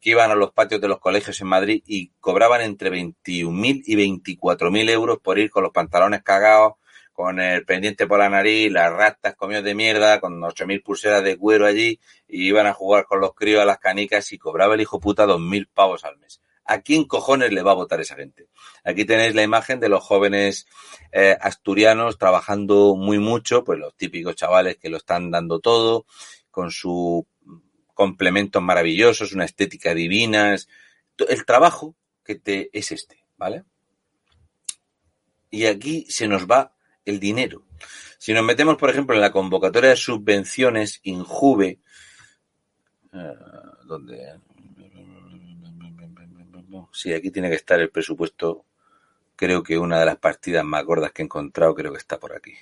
que 0.00 0.10
iban 0.10 0.30
a 0.30 0.34
los 0.34 0.52
patios 0.52 0.80
de 0.80 0.88
los 0.88 0.98
colegios 0.98 1.40
en 1.40 1.48
Madrid 1.48 1.82
y 1.86 2.12
cobraban 2.20 2.62
entre 2.62 2.90
21.000 2.90 3.82
y 3.84 3.96
24.000 3.96 4.90
euros 4.90 5.18
por 5.18 5.38
ir 5.38 5.50
con 5.50 5.62
los 5.62 5.72
pantalones 5.72 6.22
cagados, 6.22 6.74
con 7.12 7.38
el 7.38 7.66
pendiente 7.66 8.06
por 8.06 8.18
la 8.18 8.30
nariz, 8.30 8.72
las 8.72 8.90
ratas 8.90 9.34
comidos 9.36 9.64
de 9.64 9.74
mierda, 9.74 10.20
con 10.20 10.40
8.000 10.40 10.82
pulseras 10.82 11.22
de 11.22 11.36
cuero 11.36 11.66
allí, 11.66 12.00
y 12.26 12.46
iban 12.46 12.66
a 12.66 12.72
jugar 12.72 13.04
con 13.04 13.20
los 13.20 13.34
críos 13.34 13.60
a 13.60 13.66
las 13.66 13.78
canicas 13.78 14.32
y 14.32 14.38
cobraba 14.38 14.74
el 14.74 14.80
hijo 14.80 15.00
puta 15.00 15.26
2.000 15.26 15.68
pavos 15.74 16.04
al 16.04 16.16
mes. 16.16 16.40
¿A 16.64 16.80
quién 16.80 17.04
cojones 17.04 17.52
le 17.52 17.62
va 17.62 17.72
a 17.72 17.74
votar 17.74 18.00
esa 18.00 18.14
gente? 18.14 18.46
Aquí 18.84 19.04
tenéis 19.04 19.34
la 19.34 19.42
imagen 19.42 19.80
de 19.80 19.88
los 19.88 20.02
jóvenes 20.02 20.66
eh, 21.12 21.36
asturianos 21.40 22.16
trabajando 22.16 22.94
muy 22.94 23.18
mucho, 23.18 23.64
pues 23.64 23.78
los 23.78 23.94
típicos 23.96 24.36
chavales 24.36 24.78
que 24.78 24.88
lo 24.88 24.96
están 24.96 25.30
dando 25.30 25.58
todo, 25.58 26.06
con 26.50 26.70
sus 26.70 27.24
complementos 27.94 28.62
maravillosos, 28.62 29.32
una 29.32 29.44
estética 29.44 29.94
divina. 29.94 30.56
El 31.28 31.44
trabajo 31.44 31.94
que 32.24 32.36
te 32.36 32.70
es 32.72 32.92
este, 32.92 33.24
¿vale? 33.36 33.64
Y 35.50 35.66
aquí 35.66 36.06
se 36.08 36.28
nos 36.28 36.46
va 36.46 36.74
el 37.04 37.20
dinero. 37.20 37.64
Si 38.18 38.32
nos 38.32 38.44
metemos, 38.44 38.76
por 38.76 38.90
ejemplo, 38.90 39.14
en 39.14 39.20
la 39.20 39.32
convocatoria 39.32 39.90
de 39.90 39.96
subvenciones 39.96 41.00
Injuve, 41.02 41.80
eh, 43.12 43.34
donde 43.84 44.40
sí, 46.92 47.12
aquí 47.12 47.30
tiene 47.30 47.48
que 47.48 47.56
estar 47.56 47.80
el 47.80 47.90
presupuesto. 47.90 48.64
Creo 49.36 49.62
que 49.62 49.78
una 49.78 49.98
de 49.98 50.06
las 50.06 50.18
partidas 50.18 50.64
más 50.64 50.84
gordas 50.84 51.12
que 51.12 51.22
he 51.22 51.24
encontrado, 51.24 51.74
creo 51.74 51.92
que 51.92 51.98
está 51.98 52.18
por 52.18 52.34
aquí. 52.34 52.54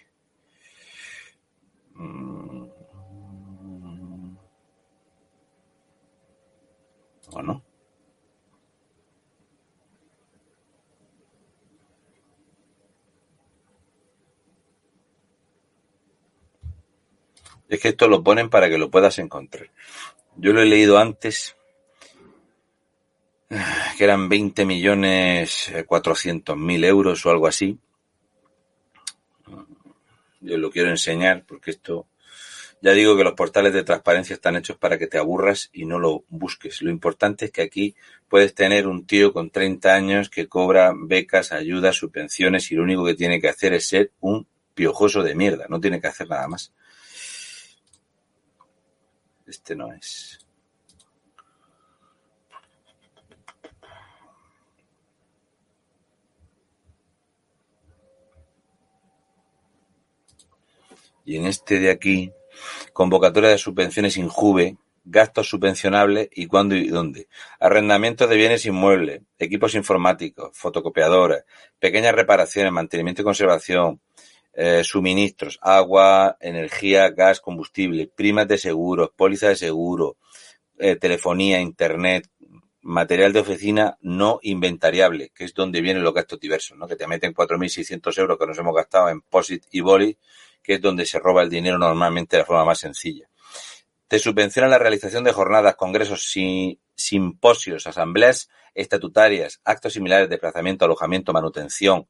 ¿O 7.33 7.43
no? 7.43 7.63
Es 17.69 17.81
que 17.81 17.89
esto 17.89 18.09
lo 18.09 18.23
ponen 18.25 18.49
para 18.49 18.69
que 18.69 18.79
lo 18.79 18.91
puedas 18.91 19.19
encontrar. 19.19 19.71
Yo 20.37 20.53
lo 20.53 20.63
he 20.63 20.67
leído 20.67 20.99
antes, 20.99 21.55
que 23.99 24.05
eran 24.05 24.29
20 24.29 24.65
millones 24.65 25.73
400 25.87 26.57
mil 26.57 26.85
euros 26.85 27.25
o 27.27 27.31
algo 27.31 27.47
así. 27.47 27.79
Yo 30.41 30.57
lo 30.57 30.71
quiero 30.71 30.91
enseñar 30.91 31.45
porque 31.47 31.73
esto 31.73 32.07
ya 32.81 32.93
digo 32.93 33.17
que 33.17 33.25
los 33.25 33.33
portales 33.33 33.73
de 33.73 33.83
transparencia 33.83 34.35
están 34.35 34.57
hechos 34.57 34.77
para 34.77 34.99
que 34.99 35.09
te 35.09 35.19
aburras 35.19 35.69
y 35.73 35.85
no 35.85 35.99
lo 35.99 36.25
busques. 36.29 36.81
Lo 36.81 36.91
importante 36.91 37.47
es 37.47 37.51
que 37.51 37.63
aquí 37.63 37.97
puedes 38.29 38.55
tener 38.55 38.87
un 38.87 39.05
tío 39.05 39.33
con 39.33 39.51
30 39.51 39.95
años 39.95 40.31
que 40.31 40.49
cobra 40.49 40.93
becas, 40.97 41.51
ayudas, 41.51 41.97
subvenciones 41.97 42.71
y 42.71 42.77
lo 42.77 42.85
único 42.85 43.05
que 43.05 43.15
tiene 43.15 43.41
que 43.41 43.49
hacer 43.49 43.73
es 43.75 43.89
ser 43.89 44.13
un 44.21 44.47
piojoso 44.75 45.25
de 45.25 45.35
mierda. 45.35 45.67
No 45.69 45.81
tiene 45.81 46.01
que 46.01 46.07
hacer 46.07 46.29
nada 46.29 46.47
más. 46.47 46.73
Este 49.45 49.75
no 49.75 49.93
es. 49.93 50.39
Y 61.25 61.37
en 61.37 61.47
este 61.47 61.79
de 61.79 61.91
aquí 61.91 62.33
convocatoria 62.93 63.51
de 63.51 63.59
subvenciones 63.59 64.17
Injuve, 64.17 64.77
gastos 65.05 65.49
subvencionables 65.49 66.29
y 66.35 66.47
cuándo 66.47 66.75
y 66.75 66.89
dónde, 66.89 67.29
arrendamiento 67.61 68.27
de 68.27 68.37
bienes 68.37 68.67
inmuebles, 68.67 69.23
equipos 69.39 69.75
informáticos, 69.75 70.51
fotocopiadoras, 70.53 71.45
pequeñas 71.79 72.15
reparaciones, 72.15 72.73
mantenimiento 72.73 73.23
y 73.23 73.25
conservación, 73.25 74.01
eh, 74.53 74.83
suministros, 74.85 75.59
agua, 75.63 76.37
energía, 76.41 77.11
gas, 77.11 77.41
combustible, 77.41 78.11
primas 78.15 78.49
de 78.49 78.59
seguros, 78.59 79.11
pólizas 79.17 79.51
de 79.51 79.57
seguro, 79.57 80.17
eh, 80.79 80.97
telefonía, 80.97 81.61
internet, 81.61 82.29
material 82.83 83.33
de 83.33 83.41
oficina 83.41 83.99
no 84.01 84.41
inventariable, 84.43 85.31
que 85.35 85.45
es 85.45 85.55
donde 85.55 85.81
vienen 85.81 86.03
los 86.03 86.15
gastos 86.15 86.41
diversos, 86.41 86.77
¿no? 86.77 86.89
Que 86.89 86.97
te 86.97 87.07
meten 87.07 87.35
4.600 87.35 88.19
euros 88.19 88.39
que 88.39 88.47
nos 88.47 88.59
hemos 88.59 88.75
gastado 88.75 89.11
en 89.11 89.21
POSIT 89.21 89.65
y 89.71 89.81
BOLI, 89.81 90.17
que 90.69 90.75
es 90.75 90.83
donde 90.83 91.07
se 91.07 91.19
roba 91.19 91.43
el 91.43 91.49
dinero 91.49 91.79
normalmente 91.79 92.37
de 92.37 92.43
la 92.43 92.47
forma 92.47 92.67
más 92.67 92.81
sencilla. 92.81 93.27
Te 94.07 94.19
subvenciona 94.19 94.69
la 94.69 94.77
realización 94.77 95.25
de 95.25 95.33
jornadas, 95.33 95.77
congresos, 95.77 96.31
simposios, 96.95 97.87
asambleas 97.87 98.51
estatutarias, 98.75 99.63
actos 99.65 99.95
similares, 99.95 100.29
desplazamiento, 100.29 100.85
alojamiento, 100.85 101.33
manutención. 101.33 102.07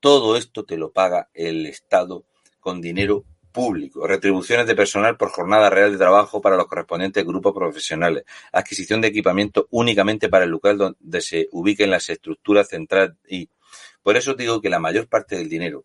Todo 0.00 0.36
esto 0.36 0.64
te 0.64 0.76
lo 0.76 0.90
paga 0.90 1.30
el 1.32 1.64
Estado 1.66 2.26
con 2.58 2.80
dinero 2.80 3.24
público, 3.52 4.04
retribuciones 4.04 4.66
de 4.66 4.74
personal 4.74 5.16
por 5.16 5.30
jornada 5.30 5.70
real 5.70 5.92
de 5.92 5.98
trabajo 5.98 6.40
para 6.40 6.56
los 6.56 6.66
correspondientes 6.66 7.24
grupos 7.24 7.54
profesionales, 7.54 8.24
adquisición 8.50 9.00
de 9.00 9.08
equipamiento 9.08 9.68
únicamente 9.70 10.28
para 10.28 10.44
el 10.44 10.50
local 10.50 10.76
donde 10.76 11.20
se 11.20 11.48
ubiquen 11.52 11.90
las 11.90 12.10
estructuras 12.10 12.68
centrales 12.68 13.14
y 13.28 13.48
por 14.02 14.16
eso 14.16 14.34
digo 14.34 14.60
que 14.60 14.70
la 14.70 14.80
mayor 14.80 15.06
parte 15.08 15.36
del 15.36 15.48
dinero, 15.48 15.84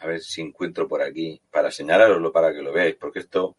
a 0.00 0.06
ver 0.06 0.20
si 0.20 0.40
encuentro 0.40 0.88
por 0.88 1.02
aquí 1.02 1.40
para 1.50 1.70
señalaroslo 1.70 2.32
para 2.32 2.52
que 2.52 2.62
lo 2.62 2.72
veáis, 2.72 2.96
porque 2.96 3.20
esto 3.20 3.56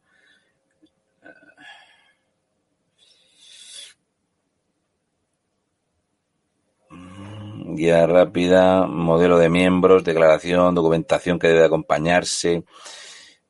guía 7.75 8.05
rápida, 8.05 8.85
modelo 8.85 9.37
de 9.37 9.49
miembros, 9.49 10.03
declaración, 10.03 10.75
documentación 10.75 11.39
que 11.39 11.47
debe 11.47 11.65
acompañarse, 11.65 12.63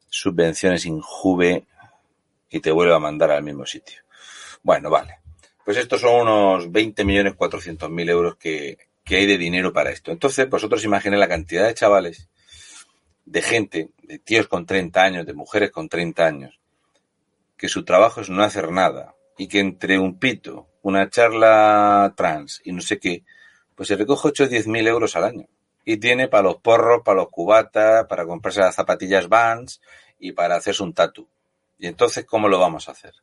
subvenciones 0.09 0.85
injuve 0.85 1.65
y 2.49 2.59
te 2.59 2.71
vuelve 2.71 2.93
a 2.93 2.99
mandar 2.99 3.31
al 3.31 3.43
mismo 3.43 3.65
sitio. 3.65 4.01
Bueno, 4.63 4.89
vale. 4.89 5.19
Pues 5.63 5.77
estos 5.77 6.01
son 6.01 6.27
unos 6.27 6.69
20.400.000 6.69 8.09
euros 8.09 8.35
que, 8.35 8.77
que 9.03 9.15
hay 9.17 9.25
de 9.25 9.37
dinero 9.37 9.71
para 9.71 9.91
esto. 9.91 10.11
Entonces, 10.11 10.49
vosotros 10.49 10.83
imaginéis 10.83 11.19
la 11.19 11.27
cantidad 11.27 11.65
de 11.65 11.73
chavales, 11.73 12.29
de 13.25 13.41
gente, 13.41 13.89
de 14.03 14.19
tíos 14.19 14.47
con 14.47 14.65
30 14.65 15.01
años, 15.01 15.25
de 15.25 15.33
mujeres 15.33 15.71
con 15.71 15.89
30 15.89 16.25
años, 16.25 16.59
que 17.57 17.69
su 17.69 17.85
trabajo 17.85 18.21
es 18.21 18.29
no 18.29 18.43
hacer 18.43 18.71
nada 18.71 19.15
y 19.37 19.47
que 19.47 19.59
entre 19.59 19.99
un 19.99 20.19
pito, 20.19 20.67
una 20.81 21.09
charla 21.09 22.13
trans 22.15 22.61
y 22.63 22.71
no 22.71 22.81
sé 22.81 22.99
qué, 22.99 23.23
pues 23.75 23.87
se 23.87 23.95
recoge 23.95 24.29
8 24.29 24.43
o 24.43 24.47
10 24.47 24.67
mil 24.67 24.87
euros 24.87 25.15
al 25.15 25.23
año. 25.23 25.47
Y 25.83 25.97
tiene 25.97 26.27
para 26.27 26.43
los 26.43 26.57
porros, 26.57 27.01
para 27.03 27.17
los 27.17 27.29
cubatas, 27.29 28.05
para 28.05 28.25
comprarse 28.25 28.59
las 28.59 28.75
zapatillas 28.75 29.27
Vans 29.27 29.81
y 30.19 30.33
para 30.33 30.55
hacerse 30.55 30.83
un 30.83 30.93
tatu. 30.93 31.27
Y 31.79 31.87
entonces, 31.87 32.25
¿cómo 32.25 32.47
lo 32.47 32.59
vamos 32.59 32.87
a 32.87 32.91
hacer? 32.91 33.13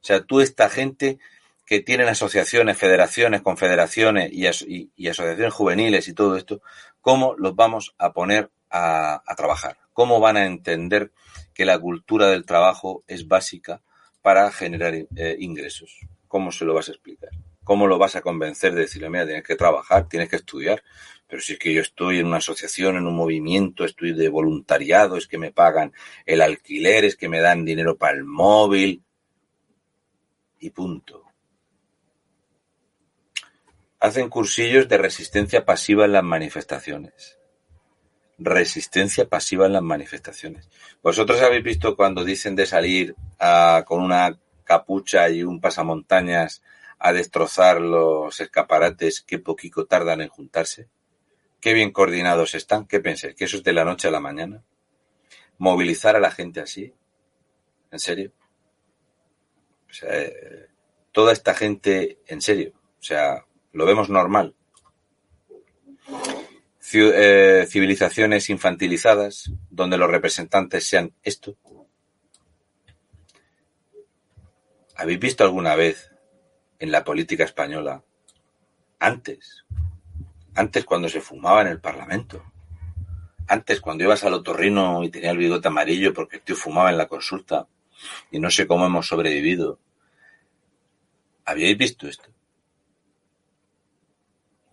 O 0.00 0.04
sea, 0.06 0.20
tú 0.20 0.40
esta 0.40 0.68
gente 0.68 1.18
que 1.66 1.80
tienen 1.80 2.06
asociaciones, 2.06 2.78
federaciones, 2.78 3.42
confederaciones 3.42 4.30
y, 4.32 4.46
asociaciones 4.46 5.52
juveniles 5.52 6.06
y 6.06 6.14
todo 6.14 6.36
esto, 6.36 6.62
¿cómo 7.00 7.34
los 7.36 7.56
vamos 7.56 7.94
a 7.98 8.12
poner 8.12 8.50
a, 8.76 9.34
trabajar? 9.36 9.78
¿Cómo 9.92 10.20
van 10.20 10.36
a 10.36 10.46
entender 10.46 11.12
que 11.54 11.64
la 11.64 11.78
cultura 11.78 12.28
del 12.28 12.44
trabajo 12.44 13.04
es 13.06 13.28
básica 13.28 13.82
para 14.22 14.50
generar 14.50 14.94
eh, 14.94 15.36
ingresos? 15.38 16.00
¿Cómo 16.28 16.52
se 16.52 16.64
lo 16.64 16.74
vas 16.74 16.88
a 16.88 16.92
explicar? 16.92 17.30
¿Cómo 17.64 17.86
lo 17.86 17.98
vas 17.98 18.14
a 18.14 18.20
convencer 18.20 18.74
de 18.74 18.82
decirle, 18.82 19.10
mira, 19.10 19.26
tienes 19.26 19.44
que 19.44 19.56
trabajar, 19.56 20.08
tienes 20.08 20.28
que 20.28 20.36
estudiar? 20.36 20.82
Pero 21.26 21.42
si 21.42 21.54
es 21.54 21.58
que 21.58 21.74
yo 21.74 21.80
estoy 21.80 22.20
en 22.20 22.26
una 22.26 22.36
asociación, 22.36 22.96
en 22.96 23.06
un 23.06 23.16
movimiento, 23.16 23.84
estoy 23.84 24.12
de 24.12 24.28
voluntariado, 24.28 25.16
es 25.16 25.26
que 25.26 25.38
me 25.38 25.50
pagan 25.50 25.92
el 26.24 26.40
alquiler, 26.40 27.04
es 27.04 27.16
que 27.16 27.28
me 27.28 27.40
dan 27.40 27.64
dinero 27.64 27.96
para 27.96 28.16
el 28.16 28.24
móvil. 28.24 29.02
Y 30.60 30.70
punto. 30.70 31.24
Hacen 33.98 34.28
cursillos 34.28 34.88
de 34.88 34.98
resistencia 34.98 35.64
pasiva 35.64 36.04
en 36.04 36.12
las 36.12 36.22
manifestaciones. 36.22 37.38
Resistencia 38.38 39.28
pasiva 39.28 39.66
en 39.66 39.72
las 39.72 39.82
manifestaciones. 39.82 40.68
Vosotros 41.02 41.40
habéis 41.40 41.64
visto 41.64 41.96
cuando 41.96 42.24
dicen 42.24 42.54
de 42.54 42.66
salir 42.66 43.14
ah, 43.40 43.84
con 43.86 44.02
una 44.02 44.38
capucha 44.64 45.28
y 45.30 45.42
un 45.42 45.60
pasamontañas 45.60 46.62
a 46.98 47.12
destrozar 47.12 47.80
los 47.80 48.40
escaparates 48.40 49.20
que 49.20 49.38
poquito 49.38 49.86
tardan 49.86 50.20
en 50.20 50.28
juntarse? 50.28 50.88
¿Qué 51.60 51.72
bien 51.72 51.92
coordinados 51.92 52.54
están? 52.54 52.86
¿Qué 52.86 53.00
pensáis? 53.00 53.34
¿Que 53.34 53.44
eso 53.44 53.58
es 53.58 53.64
de 53.64 53.72
la 53.72 53.84
noche 53.84 54.08
a 54.08 54.10
la 54.10 54.20
mañana? 54.20 54.62
¿Movilizar 55.58 56.16
a 56.16 56.20
la 56.20 56.30
gente 56.30 56.60
así? 56.60 56.92
¿En 57.90 57.98
serio? 57.98 58.32
O 59.88 59.92
sea, 59.92 60.10
eh, 60.12 60.68
toda 61.12 61.32
esta 61.32 61.54
gente, 61.54 62.18
en 62.26 62.40
serio. 62.40 62.72
O 62.98 63.02
sea, 63.02 63.44
lo 63.72 63.86
vemos 63.86 64.10
normal. 64.10 64.54
Eh, 66.92 67.66
civilizaciones 67.68 68.48
infantilizadas, 68.48 69.50
donde 69.70 69.98
los 69.98 70.10
representantes 70.10 70.88
sean 70.88 71.12
esto. 71.22 71.56
¿Habéis 74.94 75.18
visto 75.18 75.44
alguna 75.44 75.74
vez 75.74 76.12
en 76.78 76.90
la 76.90 77.04
política 77.04 77.44
española 77.44 78.02
antes. 78.98 79.64
Antes 80.54 80.84
cuando 80.84 81.08
se 81.08 81.20
fumaba 81.20 81.62
en 81.62 81.68
el 81.68 81.80
Parlamento. 81.80 82.44
Antes 83.48 83.80
cuando 83.80 84.04
ibas 84.04 84.24
al 84.24 84.34
otorrino 84.34 85.04
y 85.04 85.10
tenía 85.10 85.30
el 85.30 85.38
bigote 85.38 85.68
amarillo 85.68 86.12
porque 86.12 86.36
el 86.36 86.42
tío 86.42 86.56
fumaba 86.56 86.90
en 86.90 86.98
la 86.98 87.08
consulta. 87.08 87.66
Y 88.30 88.38
no 88.38 88.50
sé 88.50 88.66
cómo 88.66 88.86
hemos 88.86 89.06
sobrevivido. 89.06 89.78
¿Habíais 91.44 91.78
visto 91.78 92.08
esto? 92.08 92.30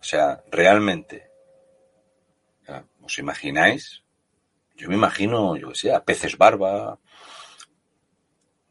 O 0.00 0.02
sea, 0.02 0.42
realmente. 0.50 1.33
¿Os 3.04 3.18
imagináis? 3.18 4.02
Yo 4.76 4.88
me 4.88 4.94
imagino, 4.94 5.56
yo 5.56 5.68
que 5.68 5.74
sé, 5.74 5.92
a 5.92 6.04
peces 6.04 6.38
barba. 6.38 6.98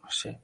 No 0.02 0.12
sé. 0.12 0.40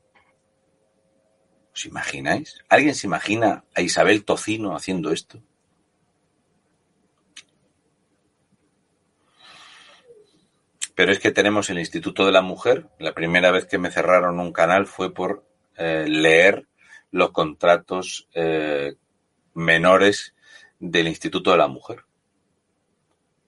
¿Os 1.73 1.85
imagináis? 1.85 2.63
¿Alguien 2.69 2.93
se 2.93 3.07
imagina 3.07 3.65
a 3.75 3.81
Isabel 3.81 4.23
Tocino 4.23 4.75
haciendo 4.75 5.11
esto? 5.11 5.41
Pero 10.95 11.11
es 11.11 11.19
que 11.19 11.31
tenemos 11.31 11.69
el 11.69 11.79
Instituto 11.79 12.25
de 12.25 12.31
la 12.31 12.41
Mujer. 12.41 12.87
La 12.99 13.13
primera 13.13 13.51
vez 13.51 13.65
que 13.65 13.77
me 13.77 13.89
cerraron 13.89 14.39
un 14.39 14.51
canal 14.51 14.85
fue 14.85 15.13
por 15.13 15.45
eh, 15.77 16.05
leer 16.07 16.67
los 17.11 17.31
contratos 17.31 18.27
eh, 18.33 18.95
menores 19.53 20.35
del 20.77 21.07
Instituto 21.07 21.51
de 21.51 21.57
la 21.57 21.67
Mujer. 21.67 22.03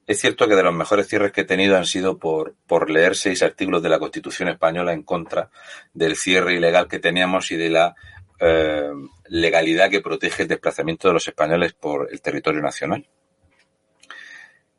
Es 0.07 0.19
cierto 0.19 0.47
que 0.47 0.55
de 0.55 0.63
los 0.63 0.73
mejores 0.73 1.07
cierres 1.07 1.31
que 1.31 1.41
he 1.41 1.45
tenido 1.45 1.77
han 1.77 1.85
sido 1.85 2.17
por, 2.17 2.55
leer 2.89 3.15
seis 3.15 3.43
artículos 3.43 3.83
de 3.83 3.89
la 3.89 3.99
Constitución 3.99 4.49
española 4.49 4.93
en 4.93 5.03
contra 5.03 5.49
del 5.93 6.15
cierre 6.15 6.55
ilegal 6.55 6.87
que 6.87 6.99
teníamos 6.99 7.51
y 7.51 7.55
de 7.55 7.69
la 7.69 7.95
eh, 8.39 8.91
legalidad 9.27 9.89
que 9.89 10.01
protege 10.01 10.43
el 10.43 10.49
desplazamiento 10.49 11.07
de 11.07 11.13
los 11.13 11.27
españoles 11.27 11.73
por 11.73 12.09
el 12.11 12.21
territorio 12.21 12.61
nacional. 12.61 13.07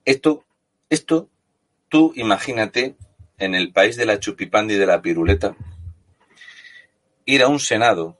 Esto, 0.04 0.44
esto, 0.90 1.28
tú 1.88 2.12
imagínate 2.16 2.96
en 3.38 3.54
el 3.54 3.72
país 3.72 3.96
de 3.96 4.06
la 4.06 4.18
chupipandi 4.18 4.74
y 4.74 4.78
de 4.78 4.86
la 4.86 5.00
piruleta, 5.00 5.56
ir 7.24 7.42
a 7.42 7.48
un 7.48 7.60
Senado 7.60 8.18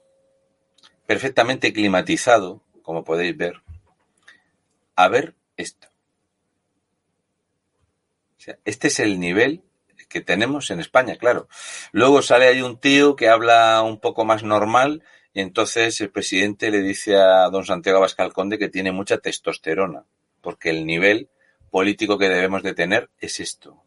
perfectamente 1.05 1.73
climatizado, 1.73 2.61
como 2.81 3.03
podéis 3.03 3.35
ver, 3.35 3.61
a 4.95 5.07
ver 5.09 5.35
esto. 5.57 5.92
Este 8.65 8.87
es 8.87 8.99
el 8.99 9.19
nivel 9.19 9.63
que 10.09 10.21
tenemos 10.21 10.69
en 10.69 10.79
España, 10.79 11.15
claro. 11.17 11.47
Luego 11.91 12.21
sale 12.21 12.47
ahí 12.47 12.61
un 12.61 12.79
tío 12.79 13.15
que 13.15 13.29
habla 13.29 13.81
un 13.81 13.99
poco 13.99 14.25
más 14.25 14.43
normal 14.43 15.03
y 15.33 15.41
entonces 15.41 15.99
el 16.01 16.11
presidente 16.11 16.69
le 16.69 16.81
dice 16.81 17.17
a 17.17 17.49
don 17.49 17.65
Santiago 17.65 17.97
Abascal 17.97 18.33
Conde 18.33 18.59
que 18.59 18.69
tiene 18.69 18.91
mucha 18.91 19.17
testosterona, 19.17 20.05
porque 20.41 20.69
el 20.69 20.85
nivel 20.85 21.29
político 21.71 22.19
que 22.19 22.29
debemos 22.29 22.61
de 22.61 22.75
tener 22.75 23.09
es 23.19 23.39
esto. 23.39 23.83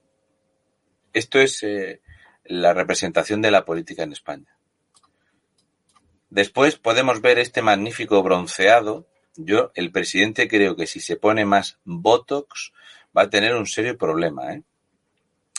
Esto 1.13 1.39
es 1.39 1.63
eh, 1.63 2.01
la 2.45 2.75
representación 2.75 3.41
de 3.41 3.53
la 3.53 3.65
política 3.65 4.03
en 4.03 4.13
España. 4.13 4.59
Después 6.29 6.77
podemos 6.77 7.21
ver 7.21 7.39
este 7.39 7.63
magnífico 7.63 8.23
bronceado. 8.23 9.07
Yo, 9.37 9.71
el 9.75 9.93
presidente, 9.93 10.49
creo 10.49 10.75
que 10.75 10.89
si 10.89 10.99
se 10.99 11.17
pone 11.17 11.45
más 11.45 11.79
Botox 11.85 12.73
va 13.17 13.23
a 13.23 13.31
tener 13.31 13.55
un 13.55 13.67
serio 13.67 13.97
problema. 13.97 14.53
¿eh? 14.53 14.62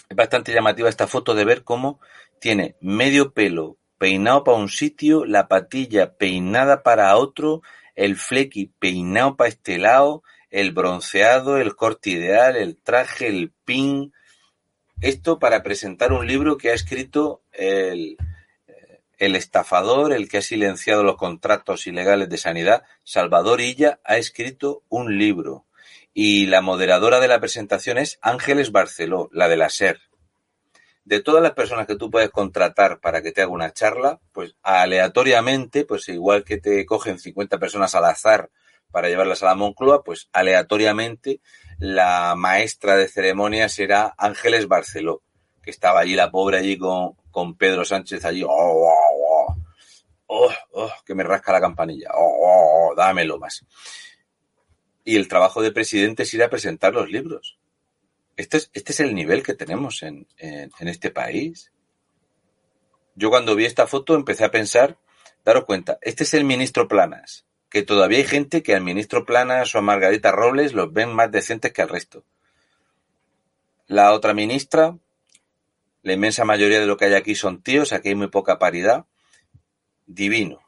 Es 0.10 0.16
bastante 0.16 0.54
llamativa 0.54 0.90
esta 0.90 1.08
foto 1.08 1.36
de 1.36 1.46
ver 1.46 1.64
cómo 1.64 2.00
tiene 2.40 2.76
medio 2.82 3.34
pelo 3.34 3.78
peinado 3.98 4.44
para 4.44 4.58
un 4.58 4.70
sitio, 4.70 5.26
la 5.26 5.48
patilla 5.48 6.16
peinada 6.18 6.84
para 6.84 7.16
otro, 7.18 7.62
el 7.96 8.16
flequi 8.16 8.72
peinado 8.80 9.36
para 9.36 9.50
este 9.50 9.80
lado, 9.80 10.24
el 10.52 10.72
bronceado, 10.72 11.58
el 11.58 11.76
corte 11.76 12.12
ideal, 12.12 12.56
el 12.56 12.78
traje, 12.78 13.28
el 13.28 13.52
pin. 13.66 14.14
Esto 15.02 15.40
para 15.40 15.64
presentar 15.64 16.14
un 16.14 16.28
libro 16.28 16.58
que 16.58 16.70
ha 16.70 16.74
escrito 16.74 17.42
el, 17.52 18.18
el 19.18 19.36
estafador, 19.36 20.14
el 20.14 20.30
que 20.30 20.38
ha 20.38 20.42
silenciado 20.42 21.04
los 21.04 21.18
contratos 21.18 21.88
ilegales 21.88 22.30
de 22.30 22.38
sanidad, 22.38 22.84
Salvador 23.04 23.62
Illa, 23.62 24.00
ha 24.04 24.18
escrito 24.18 24.84
un 24.90 25.18
libro. 25.18 25.67
Y 26.20 26.48
la 26.48 26.62
moderadora 26.62 27.20
de 27.20 27.28
la 27.28 27.40
presentación 27.40 28.00
es 28.00 28.18
Ángeles 28.24 28.72
Barceló, 28.72 29.30
la 29.32 29.48
de 29.48 29.56
la 29.56 29.70
SER. 29.70 30.00
De 31.06 31.22
todas 31.22 31.44
las 31.44 31.52
personas 31.52 31.86
que 31.86 31.96
tú 31.96 32.10
puedes 32.10 32.32
contratar 32.32 33.00
para 33.02 33.22
que 33.22 33.32
te 33.32 33.44
haga 33.44 33.52
una 33.52 33.72
charla, 33.72 34.20
pues 34.32 34.56
aleatoriamente, 34.64 35.86
pues 35.86 36.10
igual 36.10 36.44
que 36.44 36.58
te 36.58 36.84
cogen 36.88 37.20
50 37.20 37.60
personas 37.60 37.94
al 37.94 38.06
azar 38.06 38.50
para 38.90 39.10
llevarlas 39.10 39.44
a 39.44 39.46
la 39.46 39.54
Moncloa, 39.54 40.04
pues 40.04 40.28
aleatoriamente 40.34 41.40
la 41.78 42.34
maestra 42.36 42.96
de 42.96 43.10
ceremonias 43.10 43.74
será 43.74 44.16
Ángeles 44.18 44.68
Barceló, 44.68 45.22
que 45.62 45.70
estaba 45.70 46.00
allí 46.00 46.16
la 46.16 46.32
pobre 46.32 46.58
allí 46.58 46.80
con, 46.80 47.14
con 47.30 47.56
Pedro 47.56 47.86
Sánchez 47.86 48.26
allí, 48.26 48.42
oh, 48.42 48.50
oh, 48.50 49.56
oh, 50.26 50.52
oh, 50.72 50.92
que 51.06 51.14
me 51.14 51.22
rasca 51.22 51.52
la 51.52 51.62
campanilla, 51.62 52.10
oh, 52.16 52.38
oh, 52.42 52.90
oh, 52.90 52.96
dámelo 52.96 53.38
más. 53.38 53.64
Y 55.08 55.16
el 55.16 55.30
trabajo 55.30 55.62
de 55.62 55.72
presidente 55.72 56.24
es 56.24 56.34
ir 56.34 56.44
a 56.44 56.50
presentar 56.50 56.94
los 56.94 57.10
libros. 57.10 57.58
Este 58.36 58.58
es, 58.58 58.70
este 58.74 58.92
es 58.92 59.00
el 59.00 59.16
nivel 59.16 59.42
que 59.42 59.54
tenemos 59.54 60.04
en, 60.04 60.28
en, 60.38 60.70
en 60.78 60.88
este 60.90 61.12
país. 61.12 61.72
Yo 63.16 63.30
cuando 63.30 63.56
vi 63.56 63.64
esta 63.64 63.88
foto 63.88 64.16
empecé 64.16 64.44
a 64.44 64.52
pensar, 64.52 64.98
daros 65.46 65.64
cuenta, 65.64 65.98
este 66.02 66.26
es 66.26 66.34
el 66.34 66.44
ministro 66.44 66.90
Planas, 66.90 67.46
que 67.70 67.84
todavía 67.84 68.18
hay 68.18 68.26
gente 68.26 68.62
que 68.62 68.76
al 68.76 68.82
ministro 68.82 69.26
Planas 69.26 69.74
o 69.74 69.78
a 69.78 69.82
Margarita 69.82 70.34
Robles 70.34 70.74
los 70.74 70.92
ven 70.92 71.14
más 71.14 71.32
decentes 71.32 71.72
que 71.72 71.82
al 71.82 71.88
resto. 71.88 72.26
La 73.86 74.12
otra 74.12 74.34
ministra, 74.34 74.98
la 76.02 76.12
inmensa 76.12 76.44
mayoría 76.44 76.82
de 76.82 76.86
lo 76.86 76.98
que 76.98 77.06
hay 77.06 77.14
aquí 77.14 77.34
son 77.34 77.64
tíos, 77.64 77.94
aquí 77.94 78.10
hay 78.10 78.16
muy 78.16 78.28
poca 78.28 78.60
paridad. 78.60 79.06
Divino. 80.06 80.67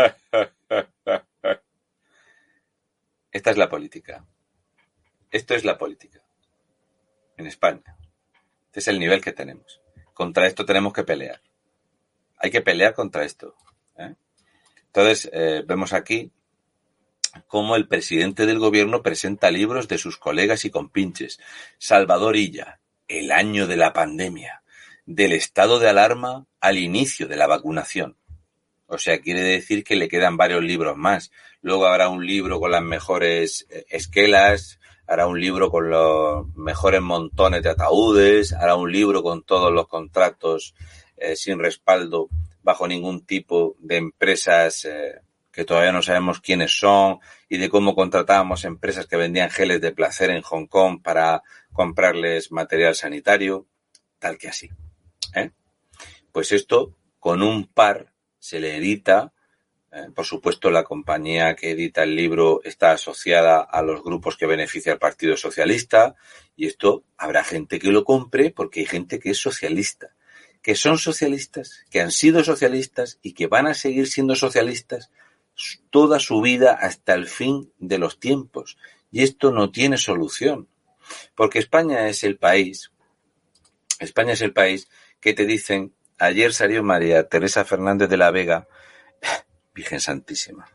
Esta 3.32 3.50
es 3.50 3.56
la 3.56 3.68
política. 3.68 4.26
Esto 5.30 5.54
es 5.54 5.64
la 5.64 5.78
política. 5.78 6.20
En 7.36 7.46
España. 7.46 7.96
Este 8.66 8.80
es 8.80 8.88
el 8.88 8.98
nivel 8.98 9.20
que 9.20 9.32
tenemos. 9.32 9.80
Contra 10.14 10.46
esto 10.46 10.66
tenemos 10.66 10.92
que 10.92 11.04
pelear. 11.04 11.40
Hay 12.38 12.50
que 12.50 12.60
pelear 12.60 12.94
contra 12.94 13.24
esto. 13.24 13.54
¿eh? 13.96 14.14
Entonces, 14.86 15.30
eh, 15.32 15.62
vemos 15.66 15.92
aquí 15.92 16.32
cómo 17.46 17.76
el 17.76 17.86
presidente 17.86 18.46
del 18.46 18.58
gobierno 18.58 19.02
presenta 19.02 19.50
libros 19.50 19.88
de 19.88 19.98
sus 19.98 20.16
colegas 20.16 20.64
y 20.64 20.70
compinches. 20.70 21.38
Salvador 21.78 22.36
Illa, 22.36 22.80
el 23.08 23.30
año 23.30 23.66
de 23.66 23.76
la 23.76 23.92
pandemia, 23.92 24.62
del 25.06 25.32
estado 25.32 25.78
de 25.78 25.88
alarma 25.88 26.46
al 26.60 26.78
inicio 26.78 27.28
de 27.28 27.36
la 27.36 27.46
vacunación. 27.46 28.16
O 28.92 28.98
sea, 28.98 29.20
quiere 29.20 29.42
decir 29.42 29.84
que 29.84 29.94
le 29.94 30.08
quedan 30.08 30.36
varios 30.36 30.64
libros 30.64 30.96
más. 30.96 31.30
Luego 31.62 31.86
habrá 31.86 32.08
un 32.08 32.26
libro 32.26 32.58
con 32.58 32.72
las 32.72 32.82
mejores 32.82 33.64
eh, 33.70 33.84
esquelas, 33.88 34.80
hará 35.06 35.28
un 35.28 35.40
libro 35.40 35.70
con 35.70 35.90
los 35.90 36.48
mejores 36.56 37.00
montones 37.00 37.62
de 37.62 37.70
ataúdes, 37.70 38.52
hará 38.52 38.74
un 38.74 38.90
libro 38.90 39.22
con 39.22 39.44
todos 39.44 39.72
los 39.72 39.86
contratos 39.86 40.74
eh, 41.16 41.36
sin 41.36 41.60
respaldo 41.60 42.28
bajo 42.62 42.88
ningún 42.88 43.24
tipo 43.24 43.76
de 43.78 43.96
empresas 43.98 44.84
eh, 44.84 45.20
que 45.52 45.64
todavía 45.64 45.92
no 45.92 46.02
sabemos 46.02 46.40
quiénes 46.40 46.76
son 46.76 47.20
y 47.48 47.58
de 47.58 47.70
cómo 47.70 47.94
contratábamos 47.94 48.64
empresas 48.64 49.06
que 49.06 49.16
vendían 49.16 49.50
geles 49.50 49.80
de 49.80 49.92
placer 49.92 50.30
en 50.30 50.42
Hong 50.42 50.66
Kong 50.66 51.00
para 51.00 51.44
comprarles 51.72 52.50
material 52.50 52.96
sanitario, 52.96 53.66
tal 54.18 54.36
que 54.36 54.48
así. 54.48 54.68
Pues 56.32 56.50
esto 56.52 56.96
con 57.18 57.42
un 57.42 57.66
par 57.66 58.12
se 58.40 58.58
le 58.58 58.76
edita. 58.76 59.32
Eh, 59.92 60.08
por 60.12 60.24
supuesto, 60.24 60.70
la 60.70 60.82
compañía 60.82 61.54
que 61.54 61.70
edita 61.70 62.02
el 62.02 62.16
libro 62.16 62.60
está 62.64 62.92
asociada 62.92 63.60
a 63.60 63.82
los 63.82 64.02
grupos 64.02 64.36
que 64.36 64.46
beneficia 64.46 64.92
al 64.92 64.98
Partido 64.98 65.36
Socialista 65.36 66.16
y 66.56 66.66
esto 66.66 67.04
habrá 67.16 67.44
gente 67.44 67.78
que 67.78 67.92
lo 67.92 68.04
compre 68.04 68.50
porque 68.50 68.80
hay 68.80 68.86
gente 68.86 69.20
que 69.20 69.30
es 69.30 69.38
socialista, 69.38 70.16
que 70.62 70.74
son 70.74 70.98
socialistas, 70.98 71.84
que 71.90 72.00
han 72.00 72.10
sido 72.10 72.42
socialistas 72.42 73.18
y 73.22 73.34
que 73.34 73.46
van 73.46 73.68
a 73.68 73.74
seguir 73.74 74.08
siendo 74.08 74.34
socialistas 74.34 75.10
toda 75.90 76.18
su 76.18 76.40
vida 76.40 76.72
hasta 76.72 77.14
el 77.14 77.26
fin 77.26 77.72
de 77.78 77.98
los 77.98 78.18
tiempos. 78.18 78.78
Y 79.10 79.22
esto 79.22 79.50
no 79.50 79.70
tiene 79.70 79.98
solución. 79.98 80.68
Porque 81.34 81.58
España 81.58 82.08
es 82.08 82.22
el 82.22 82.38
país, 82.38 82.92
España 83.98 84.32
es 84.32 84.40
el 84.42 84.52
país 84.52 84.88
que 85.20 85.34
te 85.34 85.44
dicen 85.44 85.92
Ayer 86.20 86.52
salió 86.52 86.82
María 86.82 87.26
Teresa 87.30 87.64
Fernández 87.64 88.10
de 88.10 88.18
la 88.18 88.30
Vega, 88.30 88.68
Virgen 89.74 90.00
Santísima. 90.00 90.68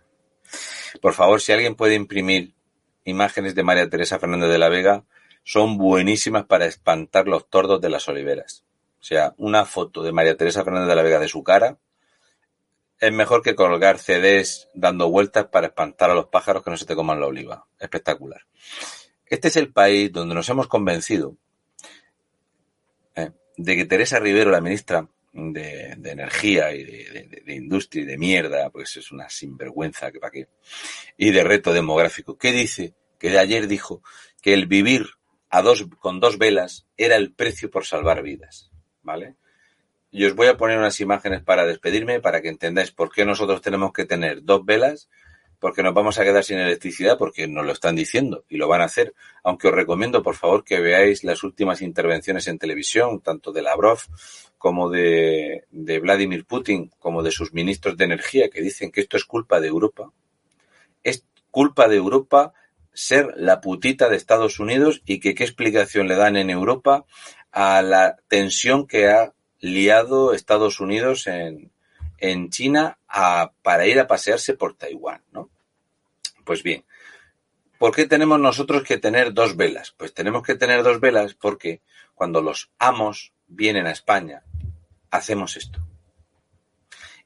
Por 1.00 1.14
favor, 1.14 1.39
si 1.39 1.52
alguien 1.52 1.76
puede 1.76 1.93
imprimir 1.93 2.56
imágenes 3.04 3.54
de 3.54 3.62
María 3.62 3.88
Teresa 3.88 4.18
Fernández 4.18 4.50
de 4.50 4.58
la 4.58 4.70
Vega, 4.70 5.04
son 5.43 5.78
buenísimas 5.78 6.46
para 6.46 6.66
espantar 6.66 7.28
los 7.28 7.48
tordos 7.48 7.80
de 7.80 7.89
las 7.89 8.08
oliveras. 8.08 8.66
O 9.00 9.04
sea, 9.04 9.36
una 9.38 9.66
foto 9.66 10.02
de 10.02 10.12
María 10.12 10.36
Teresa 10.36 10.64
Fernández 10.64 10.89
de 10.89 10.96
la 10.96 11.04
Vega 11.04 11.20
de 11.20 11.28
su 11.28 11.43
cara 11.43 11.78
es 13.00 13.14
mejor 13.14 13.43
que 13.43 13.54
colgar 13.54 14.00
CDs 14.00 14.70
dando 14.74 15.12
vueltas 15.12 15.46
para 15.46 15.68
espantar 15.68 16.10
a 16.10 16.16
los 16.16 16.26
pájaros 16.26 16.64
que 16.64 16.72
no 16.72 16.78
se 16.78 16.88
te 16.88 16.96
coman 16.96 17.20
la 17.20 17.28
oliva. 17.28 17.68
Espectacular. 17.80 18.48
Este 19.28 19.50
es 19.50 19.58
el 19.58 19.72
país 19.72 20.12
donde 20.12 20.34
nos 20.34 20.50
hemos 20.50 20.68
convencido 20.68 21.38
¿eh? 23.14 23.30
de 23.58 23.76
que 23.76 23.86
Teresa 23.86 24.18
Rivero, 24.18 24.50
la 24.50 24.62
ministra, 24.62 25.08
de, 25.36 25.98
energía 26.06 26.74
y 26.74 26.84
de, 26.84 27.56
industria 27.56 28.04
y 28.04 28.06
de 28.06 28.18
mierda, 28.18 28.70
pues 28.70 28.96
es 28.98 29.12
una 29.12 29.30
sinvergüenza 29.30 30.12
que 30.12 30.20
para 30.20 30.32
qué. 30.32 30.48
Y 31.18 31.32
de 31.32 31.44
reto 31.44 31.74
demográfico. 31.74 32.38
¿Qué 32.38 32.52
dice? 32.52 32.94
Que 33.20 33.30
de 33.30 33.40
ayer 33.40 33.68
dijo 33.68 34.02
que 34.42 34.54
el 34.54 34.68
vivir 34.68 35.06
a 35.50 35.62
dos, 35.62 35.86
con 36.00 36.20
dos 36.20 36.38
velas 36.38 36.88
era 36.98 37.16
el 37.18 37.34
precio 37.34 37.70
por 37.70 37.86
salvar 37.86 38.24
vidas. 38.24 38.72
¿Vale? 39.04 39.36
Y 40.10 40.26
os 40.26 40.36
voy 40.36 40.48
a 40.48 40.58
poner 40.58 40.78
unas 40.78 41.00
imágenes 41.02 41.44
para 41.44 41.66
despedirme 41.66 42.22
para 42.22 42.42
que 42.42 42.50
entendáis 42.50 42.92
por 42.92 43.12
qué 43.12 43.26
nosotros 43.26 43.62
tenemos 43.62 43.92
que 43.92 44.06
tener 44.06 44.44
dos 44.44 44.66
velas 44.66 45.10
porque 45.60 45.84
nos 45.84 45.94
vamos 45.94 46.20
a 46.20 46.24
quedar 46.24 46.44
sin 46.44 46.60
electricidad, 46.60 47.18
porque 47.18 47.48
nos 47.48 47.66
lo 47.66 47.72
están 47.72 47.96
diciendo 47.96 48.46
y 48.50 48.58
lo 48.58 48.68
van 48.68 48.82
a 48.82 48.86
hacer. 48.86 49.14
Aunque 49.44 49.68
os 49.68 49.74
recomiendo, 49.74 50.22
por 50.22 50.36
favor, 50.36 50.64
que 50.64 50.80
veáis 50.80 51.24
las 51.24 51.44
últimas 51.44 51.82
intervenciones 51.82 52.48
en 52.48 52.60
televisión, 52.60 53.22
tanto 53.22 53.52
de 53.52 53.62
Lavrov 53.62 54.00
como 54.66 54.89
de, 54.89 55.63
Vladimir 56.01 56.43
Putin, 56.43 56.91
como 56.97 57.22
de 57.22 57.30
sus 57.30 57.53
ministros 57.53 57.97
de 57.97 58.05
energía, 58.05 58.49
que 58.49 58.63
dicen 58.63 58.91
que 58.91 59.01
esto 59.01 59.16
es 59.16 59.24
culpa 59.24 59.59
de 59.59 59.68
Europa. 59.68 60.11
Es 61.03 61.24
culpa 61.51 61.88
de 61.88 61.97
Europa 61.97 62.51
ser 62.91 63.36
la 63.38 63.61
putita 63.61 64.09
de 64.09 64.16
Estados 64.16 64.59
Unidos 64.59 65.03
y 65.05 65.20
que 65.20 65.36
qué 65.36 65.43
explicación 65.43 66.07
le 66.07 66.16
dan 66.16 66.36
en 66.36 66.49
Europa 66.49 67.05
a 67.51 67.84
la 67.84 68.18
tensión 68.28 68.88
que 68.88 69.07
ha 69.07 69.36
liado 69.59 70.34
Estados 70.34 70.80
Unidos 70.80 71.28
en, 71.28 71.72
en 72.18 72.49
China 72.49 72.97
a, 73.07 73.51
para 73.61 73.86
ir 73.86 73.99
a 73.99 74.07
pasearse 74.07 74.55
por 74.55 74.74
Taiwán, 74.74 75.22
¿no? 75.32 75.51
Pues 76.43 76.63
bien, 76.63 76.86
¿por 77.78 77.93
qué 77.93 78.07
tenemos 78.07 78.39
nosotros 78.39 78.82
que 78.82 78.97
tener 78.97 79.32
dos 79.32 79.55
velas? 79.55 79.93
Pues 79.95 80.11
tenemos 80.11 80.41
que 80.41 80.55
tener 80.55 80.82
dos 80.82 80.99
velas 80.99 81.36
porque 81.36 81.82
cuando 82.16 82.41
los 82.41 82.72
amos 82.80 83.32
vienen 83.47 83.86
a 83.86 83.91
España, 83.91 84.41
hacemos 85.16 85.57
esto. 85.57 85.80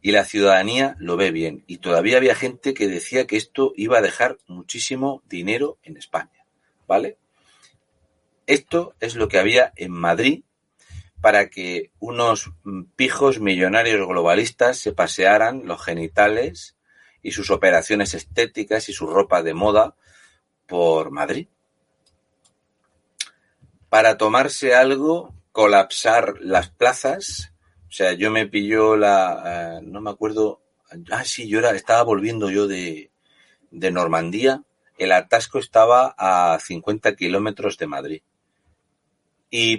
Y 0.01 0.11
la 0.11 0.25
ciudadanía 0.25 0.95
lo 0.99 1.17
ve 1.17 1.31
bien. 1.31 1.63
Y 1.67 1.77
todavía 1.77 2.17
había 2.17 2.35
gente 2.35 2.73
que 2.73 2.87
decía 2.87 3.27
que 3.27 3.37
esto 3.37 3.73
iba 3.75 3.97
a 3.97 4.01
dejar 4.01 4.37
muchísimo 4.47 5.21
dinero 5.27 5.77
en 5.83 5.97
España. 5.97 6.45
¿Vale? 6.87 7.17
Esto 8.47 8.95
es 8.99 9.15
lo 9.15 9.27
que 9.27 9.37
había 9.37 9.73
en 9.75 9.91
Madrid 9.91 10.43
para 11.21 11.49
que 11.49 11.91
unos 11.99 12.51
pijos 12.95 13.39
millonarios 13.39 14.07
globalistas 14.07 14.77
se 14.77 14.93
pasearan 14.93 15.65
los 15.65 15.83
genitales 15.83 16.75
y 17.21 17.31
sus 17.31 17.51
operaciones 17.51 18.13
estéticas 18.13 18.89
y 18.89 18.93
su 18.93 19.07
ropa 19.07 19.43
de 19.43 19.53
moda 19.53 19.95
por 20.65 21.11
Madrid. 21.11 21.47
Para 23.89 24.17
tomarse 24.17 24.75
algo, 24.75 25.33
colapsar 25.51 26.35
las 26.39 26.69
plazas. 26.69 27.53
O 27.89 27.91
sea, 27.91 28.13
yo 28.13 28.29
me 28.29 28.45
pilló 28.45 28.95
la, 28.95 29.79
uh, 29.81 29.85
no 29.85 29.99
me 29.99 30.11
acuerdo, 30.11 30.61
ah, 31.11 31.23
sí, 31.25 31.47
yo 31.47 31.59
era, 31.59 31.71
estaba 31.71 32.03
volviendo 32.03 32.51
yo 32.51 32.67
de, 32.67 33.11
de 33.71 33.91
Normandía. 33.91 34.63
El 34.97 35.11
atasco 35.11 35.57
estaba 35.57 36.13
a 36.17 36.59
50 36.59 37.15
kilómetros 37.15 37.77
de 37.77 37.87
Madrid. 37.87 38.21
Y 39.49 39.77